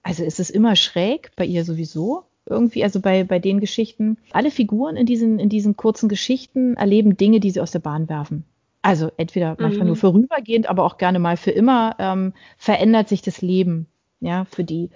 also 0.04 0.24
es 0.24 0.40
ist 0.40 0.52
immer 0.52 0.76
schräg 0.76 1.32
bei 1.36 1.46
ihr 1.46 1.66
sowieso 1.66 2.26
irgendwie, 2.46 2.84
also 2.84 3.00
bei, 3.00 3.24
bei 3.24 3.40
den 3.40 3.62
Geschichten. 3.62 4.18
Alle 4.32 4.52
Figuren 4.52 4.98
in 4.98 5.06
diesen, 5.06 5.40
in 5.40 5.48
diesen 5.48 5.78
kurzen 5.78 6.10
Geschichten 6.10 6.76
erleben 6.76 7.16
Dinge, 7.16 7.40
die 7.40 7.52
sie 7.52 7.62
aus 7.62 7.72
der 7.72 7.80
Bahn 7.80 8.10
werfen. 8.10 8.44
Also 8.82 9.12
entweder 9.16 9.56
manchmal 9.58 9.86
mhm. 9.86 9.88
nur 9.88 9.96
vorübergehend, 9.96 10.70
aber 10.70 10.84
auch 10.84 10.98
gerne 10.98 11.20
mal 11.20 11.38
für 11.38 11.52
immer 11.52 11.96
ähm, 12.00 12.34
verändert 12.58 13.08
sich 13.08 13.22
das 13.22 13.42
Leben, 13.42 13.88
ja, 14.20 14.44
für 14.52 14.66
die. 14.66 14.90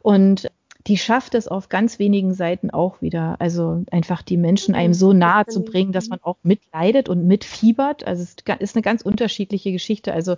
Und 0.00 0.48
die 0.86 0.98
schafft 0.98 1.34
es 1.34 1.48
auf 1.48 1.68
ganz 1.68 1.98
wenigen 1.98 2.34
Seiten 2.34 2.70
auch 2.70 3.02
wieder. 3.02 3.36
Also 3.38 3.84
einfach 3.90 4.22
die 4.22 4.36
Menschen 4.36 4.74
einem 4.74 4.94
so 4.94 5.12
nahe 5.12 5.46
zu 5.46 5.62
bringen, 5.62 5.92
dass 5.92 6.08
man 6.08 6.20
auch 6.22 6.38
mitleidet 6.42 7.08
und 7.08 7.26
mitfiebert. 7.26 8.06
Also 8.06 8.22
es 8.22 8.36
ist 8.58 8.76
eine 8.76 8.82
ganz 8.82 9.02
unterschiedliche 9.02 9.72
Geschichte. 9.72 10.12
Also 10.12 10.36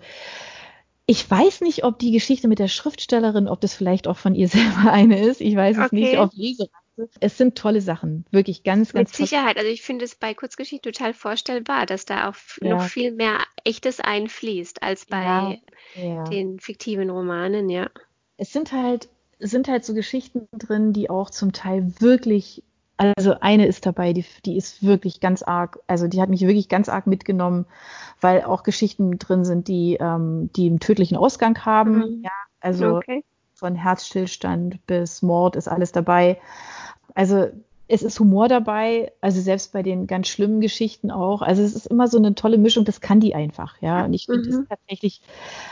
ich 1.06 1.30
weiß 1.30 1.60
nicht, 1.62 1.84
ob 1.84 1.98
die 1.98 2.12
Geschichte 2.12 2.48
mit 2.48 2.58
der 2.58 2.68
Schriftstellerin, 2.68 3.48
ob 3.48 3.60
das 3.60 3.74
vielleicht 3.74 4.06
auch 4.06 4.16
von 4.16 4.34
ihr 4.34 4.48
selber 4.48 4.92
eine 4.92 5.20
ist. 5.20 5.40
Ich 5.40 5.56
weiß 5.56 5.78
es 5.78 5.84
okay. 5.86 5.96
nicht, 5.96 6.18
auf 6.18 6.30
Lesereise. 6.34 6.70
Es 7.18 7.36
sind 7.36 7.58
tolle 7.58 7.80
Sachen, 7.80 8.24
wirklich 8.30 8.62
ganz, 8.62 8.92
ganz 8.92 9.10
Mit 9.10 9.28
Sicherheit. 9.28 9.56
Also 9.56 9.68
ich 9.68 9.82
finde 9.82 10.04
es 10.04 10.14
bei 10.14 10.32
Kurzgeschichten 10.32 10.92
total 10.92 11.12
vorstellbar, 11.12 11.86
dass 11.86 12.04
da 12.04 12.28
auch 12.28 12.36
ja. 12.60 12.76
noch 12.76 12.84
viel 12.84 13.10
mehr 13.10 13.38
Echtes 13.64 13.98
einfließt 13.98 14.80
als 14.80 15.06
bei 15.06 15.24
ja. 15.24 15.56
Ja. 15.96 16.24
den 16.24 16.60
fiktiven 16.60 17.10
Romanen, 17.10 17.68
ja. 17.68 17.90
Es 18.36 18.52
sind 18.52 18.70
halt 18.72 19.08
sind 19.38 19.68
halt 19.68 19.84
so 19.84 19.94
Geschichten 19.94 20.48
drin, 20.52 20.92
die 20.92 21.10
auch 21.10 21.30
zum 21.30 21.52
Teil 21.52 21.92
wirklich, 22.00 22.62
also 22.96 23.34
eine 23.40 23.66
ist 23.66 23.86
dabei, 23.86 24.12
die, 24.12 24.24
die 24.44 24.56
ist 24.56 24.82
wirklich 24.82 25.20
ganz 25.20 25.42
arg, 25.42 25.78
also 25.86 26.08
die 26.08 26.20
hat 26.20 26.28
mich 26.28 26.42
wirklich 26.42 26.68
ganz 26.68 26.88
arg 26.88 27.06
mitgenommen, 27.06 27.66
weil 28.20 28.42
auch 28.42 28.62
Geschichten 28.62 29.18
drin 29.18 29.44
sind, 29.44 29.68
die, 29.68 29.98
ähm, 30.00 30.50
die 30.56 30.66
einen 30.66 30.80
tödlichen 30.80 31.16
Ausgang 31.16 31.58
haben. 31.64 31.98
Mhm. 31.98 32.22
Ja, 32.24 32.30
also 32.60 32.96
okay. 32.96 33.24
von 33.54 33.74
Herzstillstand 33.74 34.84
bis 34.86 35.22
Mord 35.22 35.56
ist 35.56 35.68
alles 35.68 35.92
dabei. 35.92 36.40
Also 37.14 37.48
es 37.86 38.02
ist 38.02 38.18
Humor 38.18 38.48
dabei, 38.48 39.12
also 39.20 39.40
selbst 39.40 39.72
bei 39.72 39.82
den 39.82 40.06
ganz 40.06 40.28
schlimmen 40.28 40.60
Geschichten 40.60 41.10
auch. 41.10 41.42
Also 41.42 41.62
es 41.62 41.74
ist 41.74 41.86
immer 41.86 42.08
so 42.08 42.18
eine 42.18 42.34
tolle 42.34 42.58
Mischung, 42.58 42.84
das 42.84 43.00
kann 43.00 43.20
die 43.20 43.34
einfach, 43.34 43.80
ja. 43.82 44.04
Und 44.04 44.14
ich 44.14 44.26
finde 44.26 44.48
es 44.48 44.56
mhm. 44.56 44.68
tatsächlich, 44.68 45.20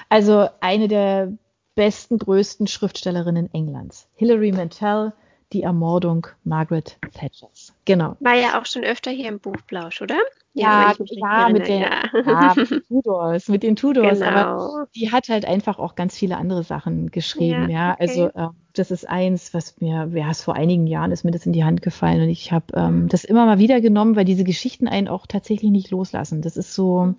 also 0.09 0.49
eine 0.61 0.89
der 0.89 1.33
besten, 1.75 2.19
größten 2.19 2.67
Schriftstellerinnen 2.67 3.53
Englands. 3.53 4.09
Hilary 4.15 4.53
Mantel, 4.53 5.13
die 5.53 5.63
Ermordung 5.63 6.27
Margaret 6.45 6.99
Thatchers. 7.15 7.75
Genau. 7.85 8.17
War 8.21 8.35
ja 8.35 8.61
auch 8.61 8.67
schon 8.67 8.85
öfter 8.85 9.11
hier 9.11 9.29
im 9.29 9.39
Buchblausch, 9.39 10.01
oder? 10.01 10.17
Ja, 10.55 10.95
ja, 10.99 11.05
ja 11.09 11.49
mit, 11.49 11.69
den, 11.69 11.81
ja. 11.81 12.03
ja. 12.13 12.55
mit 12.57 12.71
den 12.71 12.83
Tudors, 12.89 13.49
mit 13.49 13.63
den 13.63 13.77
Tudors. 13.77 14.19
Genau. 14.19 14.31
Aber 14.31 14.87
die 14.95 15.11
hat 15.11 15.29
halt 15.29 15.45
einfach 15.45 15.79
auch 15.79 15.95
ganz 15.95 16.17
viele 16.17 16.37
andere 16.37 16.63
Sachen 16.63 17.11
geschrieben. 17.11 17.71
Ja, 17.71 17.93
okay. 17.93 18.01
also 18.01 18.27
äh, 18.35 18.49
das 18.75 18.91
ist 18.91 19.09
eins, 19.09 19.55
was 19.55 19.81
mir, 19.81 20.11
ja, 20.15 20.31
es 20.31 20.43
vor 20.43 20.55
einigen 20.55 20.87
Jahren 20.87 21.13
ist 21.13 21.25
mir 21.25 21.31
das 21.31 21.47
in 21.47 21.53
die 21.53 21.65
Hand 21.65 21.83
gefallen 21.83 22.23
und 22.23 22.29
ich 22.29 22.53
habe 22.53 22.67
ähm, 22.75 23.03
mhm. 23.03 23.09
das 23.09 23.25
immer 23.25 23.47
mal 23.47 23.59
wieder 23.59 23.81
genommen, 23.81 24.17
weil 24.17 24.25
diese 24.25 24.45
Geschichten 24.45 24.89
einen 24.89 25.09
auch 25.09 25.27
tatsächlich 25.27 25.71
nicht 25.71 25.91
loslassen. 25.91 26.43
Das 26.43 26.57
ist 26.57 26.75
so, 26.75 27.07
mhm. 27.07 27.17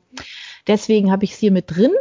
deswegen 0.67 1.11
habe 1.11 1.23
ich 1.23 1.31
es 1.33 1.37
hier 1.37 1.51
mit 1.51 1.75
drin. 1.75 1.91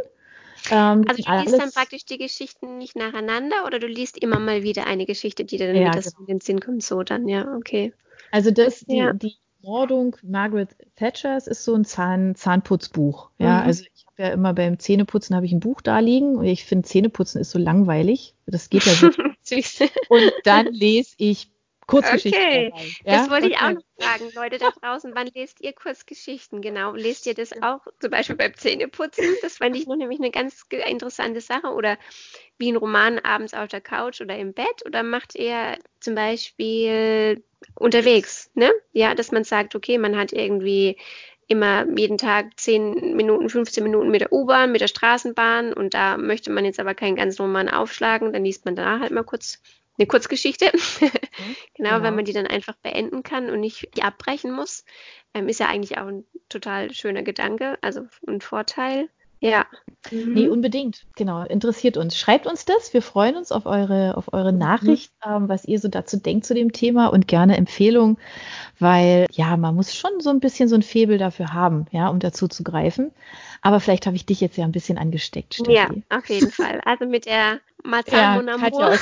Ähm, 0.71 1.05
also 1.07 1.23
du 1.23 1.41
liest 1.41 1.59
dann 1.59 1.71
praktisch 1.71 2.05
die 2.05 2.17
Geschichten 2.17 2.77
nicht 2.77 2.95
nacheinander 2.95 3.65
oder 3.65 3.79
du 3.79 3.87
liest 3.87 4.17
immer 4.17 4.39
mal 4.39 4.63
wieder 4.63 4.87
eine 4.87 5.05
Geschichte, 5.05 5.45
die 5.45 5.57
dir 5.57 5.67
dann 5.67 5.75
ja, 5.75 5.89
wieder 5.89 6.01
genau. 6.01 6.19
in 6.19 6.25
den 6.25 6.41
Sinn 6.41 6.59
kommt, 6.59 6.83
so 6.83 7.03
dann, 7.03 7.27
ja, 7.27 7.55
okay. 7.55 7.93
Also 8.31 8.51
das, 8.51 8.79
die, 8.79 8.97
ja. 8.97 9.13
die 9.13 9.35
Mordung 9.61 10.15
Margaret 10.23 10.75
Thatchers 10.95 11.47
ist 11.47 11.63
so 11.63 11.73
ein 11.73 11.85
Zahn, 11.85 12.35
Zahnputzbuch. 12.35 13.29
Ja, 13.37 13.61
mhm. 13.61 13.67
also 13.67 13.83
ich 13.93 14.05
habe 14.07 14.23
ja 14.23 14.29
immer 14.29 14.53
beim 14.53 14.77
Zähneputzen 14.77 15.35
habe 15.35 15.45
ich 15.45 15.53
ein 15.53 15.61
Buch 15.61 15.81
da 15.81 15.99
liegen 15.99 16.35
und 16.35 16.45
ich 16.45 16.65
finde 16.65 16.87
Zähneputzen 16.87 17.39
ist 17.39 17.51
so 17.51 17.59
langweilig. 17.59 18.35
Das 18.45 18.69
geht 18.69 18.85
ja 18.85 18.93
so. 18.93 19.07
und 20.09 20.33
dann 20.43 20.67
lese 20.67 21.15
ich 21.17 21.52
Kurzgeschichten. 21.87 22.41
Okay, 22.41 22.69
dabei. 22.69 22.85
Ja? 23.05 23.17
das 23.17 23.29
wollte 23.29 23.45
okay. 23.45 23.55
ich 23.55 23.61
auch 23.61 23.71
noch 23.71 23.83
fragen, 23.99 24.31
Leute 24.35 24.57
da 24.57 24.71
draußen. 24.71 25.11
Wann 25.15 25.29
lest 25.33 25.61
ihr 25.61 25.73
Kurzgeschichten? 25.73 26.61
Genau, 26.61 26.93
lest 26.93 27.25
ihr 27.25 27.33
das 27.33 27.51
auch 27.61 27.81
zum 27.99 28.11
Beispiel 28.11 28.35
beim 28.35 28.53
Zähneputzen? 28.55 29.25
Das 29.41 29.57
fand 29.57 29.75
ich 29.75 29.87
noch 29.87 29.95
nämlich 29.95 30.19
eine 30.19 30.31
ganz 30.31 30.65
interessante 30.69 31.41
Sache. 31.41 31.67
Oder 31.67 31.97
wie 32.57 32.71
ein 32.71 32.77
Roman 32.77 33.19
abends 33.19 33.53
auf 33.53 33.67
der 33.67 33.81
Couch 33.81 34.21
oder 34.21 34.37
im 34.37 34.53
Bett? 34.53 34.85
Oder 34.85 35.03
macht 35.03 35.35
ihr 35.35 35.77
zum 35.99 36.15
Beispiel 36.15 37.43
unterwegs, 37.75 38.51
ne? 38.53 38.71
Ja, 38.91 39.15
dass 39.15 39.31
man 39.31 39.43
sagt, 39.43 39.75
okay, 39.75 39.97
man 39.97 40.17
hat 40.17 40.33
irgendwie 40.33 40.97
immer 41.47 41.85
jeden 41.97 42.17
Tag 42.17 42.59
10 42.59 43.15
Minuten, 43.15 43.49
15 43.49 43.83
Minuten 43.83 44.09
mit 44.09 44.21
der 44.21 44.31
U-Bahn, 44.31 44.71
mit 44.71 44.81
der 44.81 44.87
Straßenbahn 44.87 45.73
und 45.73 45.93
da 45.93 46.17
möchte 46.17 46.51
man 46.51 46.65
jetzt 46.65 46.79
aber 46.79 46.95
keinen 46.95 47.15
ganzen 47.15 47.41
Roman 47.41 47.69
aufschlagen, 47.69 48.33
dann 48.33 48.45
liest 48.45 48.65
man 48.65 48.75
da 48.75 48.99
halt 48.99 49.11
mal 49.11 49.23
kurz 49.23 49.61
eine 49.97 50.07
Kurzgeschichte. 50.07 50.71
Mhm, 50.73 50.79
genau, 50.99 51.11
genau, 51.75 52.03
wenn 52.03 52.15
man 52.15 52.25
die 52.25 52.33
dann 52.33 52.47
einfach 52.47 52.75
beenden 52.77 53.23
kann 53.23 53.49
und 53.49 53.59
nicht 53.59 54.03
abbrechen 54.03 54.51
muss. 54.51 54.85
Ähm, 55.33 55.49
ist 55.49 55.59
ja 55.59 55.67
eigentlich 55.67 55.97
auch 55.97 56.07
ein 56.07 56.25
total 56.49 56.93
schöner 56.93 57.23
Gedanke, 57.23 57.77
also 57.81 58.01
ein 58.27 58.41
Vorteil. 58.41 59.09
Ja. 59.43 59.65
Mhm. 60.09 60.33
Nee, 60.33 60.47
unbedingt. 60.47 61.05
Genau. 61.17 61.43
Interessiert 61.43 61.97
uns. 61.97 62.17
Schreibt 62.17 62.47
uns 62.47 62.63
das. 62.63 62.93
Wir 62.93 63.01
freuen 63.01 63.35
uns 63.35 63.51
auf 63.51 63.65
eure, 63.65 64.15
auf 64.15 64.31
eure 64.31 64.53
mhm. 64.53 64.59
Nachricht, 64.59 65.11
ähm, 65.25 65.49
was 65.49 65.65
ihr 65.65 65.79
so 65.79 65.89
dazu 65.89 66.15
denkt 66.15 66.45
zu 66.45 66.53
dem 66.53 66.71
Thema 66.71 67.07
und 67.07 67.27
gerne 67.27 67.57
Empfehlungen, 67.57 68.17
weil 68.79 69.27
ja, 69.31 69.57
man 69.57 69.75
muss 69.75 69.93
schon 69.93 70.21
so 70.21 70.29
ein 70.29 70.39
bisschen 70.39 70.69
so 70.69 70.75
ein 70.75 70.81
Febel 70.81 71.17
dafür 71.17 71.51
haben, 71.51 71.87
ja, 71.91 72.07
um 72.07 72.19
dazu 72.19 72.47
zu 72.47 72.63
greifen. 72.63 73.11
Aber 73.61 73.81
vielleicht 73.81 74.05
habe 74.05 74.15
ich 74.15 74.25
dich 74.25 74.39
jetzt 74.39 74.55
ja 74.55 74.63
ein 74.63 74.71
bisschen 74.71 74.97
angesteckt, 74.97 75.55
Steffi. 75.55 75.73
Ja, 75.73 75.89
auf 76.09 76.29
jeden 76.29 76.49
Fall. 76.49 76.79
Also 76.85 77.05
mit 77.05 77.25
der 77.25 77.59
Marzahn 77.83 78.19
ja, 78.19 78.35
Mon 78.35 78.49
Amour. 78.49 78.97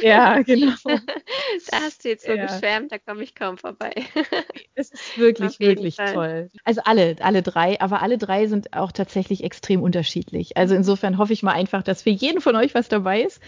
Ja, 0.00 0.42
genau. 0.42 0.74
da 0.84 1.80
hast 1.80 2.04
du 2.04 2.08
jetzt 2.08 2.24
so 2.24 2.32
ja. 2.32 2.46
geschwärmt, 2.46 2.90
da 2.92 2.98
komme 2.98 3.22
ich 3.22 3.34
kaum 3.34 3.58
vorbei. 3.58 3.92
Es 4.74 4.90
ist 4.90 5.18
wirklich, 5.18 5.60
wirklich 5.60 5.96
Fall. 5.96 6.14
toll. 6.14 6.50
Also 6.64 6.80
alle, 6.84 7.16
alle 7.20 7.42
drei, 7.42 7.78
aber 7.80 8.00
alle 8.00 8.16
drei 8.16 8.46
sind 8.46 8.72
auch 8.72 8.90
tatsächlich 8.90 9.44
extrem 9.44 9.82
unterschiedlich. 9.82 10.56
Also 10.56 10.74
insofern 10.74 11.18
hoffe 11.18 11.34
ich 11.34 11.42
mal 11.42 11.52
einfach, 11.52 11.82
dass 11.82 12.02
für 12.02 12.10
jeden 12.10 12.40
von 12.40 12.56
euch 12.56 12.74
was 12.74 12.88
dabei 12.88 13.20
ist. 13.20 13.40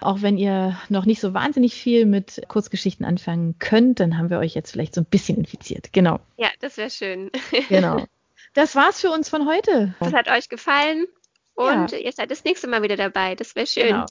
Auch 0.00 0.22
wenn 0.22 0.38
ihr 0.38 0.78
noch 0.88 1.04
nicht 1.04 1.20
so 1.20 1.34
wahnsinnig 1.34 1.74
viel 1.74 2.06
mit 2.06 2.42
Kurzgeschichten 2.48 3.04
anfangen 3.04 3.58
könnt, 3.58 4.00
dann 4.00 4.16
haben 4.16 4.30
wir 4.30 4.38
euch 4.38 4.54
jetzt 4.54 4.72
vielleicht 4.72 4.94
so 4.94 5.02
ein 5.02 5.06
bisschen 5.06 5.36
infiziert. 5.36 5.92
Genau. 5.92 6.18
Ja, 6.38 6.48
das 6.60 6.76
wäre 6.78 6.90
schön. 6.90 7.30
Genau. 7.68 8.04
Das 8.54 8.76
war's 8.76 9.00
für 9.00 9.10
uns 9.10 9.28
von 9.28 9.48
heute. 9.48 9.96
Das 9.98 10.12
hat 10.12 10.28
euch 10.28 10.48
gefallen. 10.48 11.06
Und 11.54 11.92
ja. 11.92 11.98
ihr 11.98 12.12
seid 12.12 12.30
das 12.30 12.44
nächste 12.44 12.66
Mal 12.66 12.82
wieder 12.82 12.96
dabei. 12.96 13.34
Das 13.34 13.54
wäre 13.54 13.66
schön. 13.66 13.88
Genau. 13.88 14.06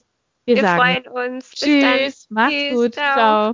Wir, 0.45 0.55
Wir 0.57 0.67
freuen 0.67 1.07
uns. 1.07 1.51
Tschüss. 1.51 2.27
Macht's 2.29 2.55
Tschüss. 2.55 2.73
gut. 2.73 2.93
Ciao. 2.95 3.53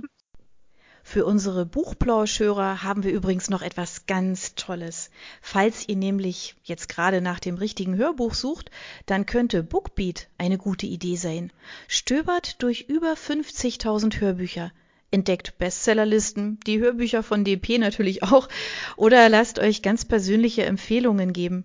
Für 1.02 1.24
unsere 1.24 1.66
Buchplauschhörer 1.66 2.82
haben 2.84 3.02
wir 3.02 3.12
übrigens 3.12 3.50
noch 3.50 3.62
etwas 3.62 4.06
ganz 4.06 4.54
Tolles. 4.54 5.10
Falls 5.40 5.88
ihr 5.88 5.96
nämlich 5.96 6.54
jetzt 6.62 6.88
gerade 6.88 7.20
nach 7.20 7.40
dem 7.40 7.56
richtigen 7.56 7.96
Hörbuch 7.96 8.34
sucht, 8.34 8.70
dann 9.06 9.26
könnte 9.26 9.62
Bookbeat 9.62 10.28
eine 10.38 10.58
gute 10.58 10.86
Idee 10.86 11.16
sein. 11.16 11.52
Stöbert 11.88 12.62
durch 12.62 12.82
über 12.82 13.14
50.000 13.14 14.20
Hörbücher. 14.20 14.72
Entdeckt 15.10 15.58
Bestsellerlisten, 15.58 16.60
die 16.66 16.78
Hörbücher 16.78 17.24
von 17.24 17.44
DP 17.44 17.78
natürlich 17.78 18.22
auch, 18.22 18.48
oder 18.96 19.28
lasst 19.28 19.58
euch 19.58 19.82
ganz 19.82 20.04
persönliche 20.04 20.64
Empfehlungen 20.64 21.32
geben. 21.32 21.64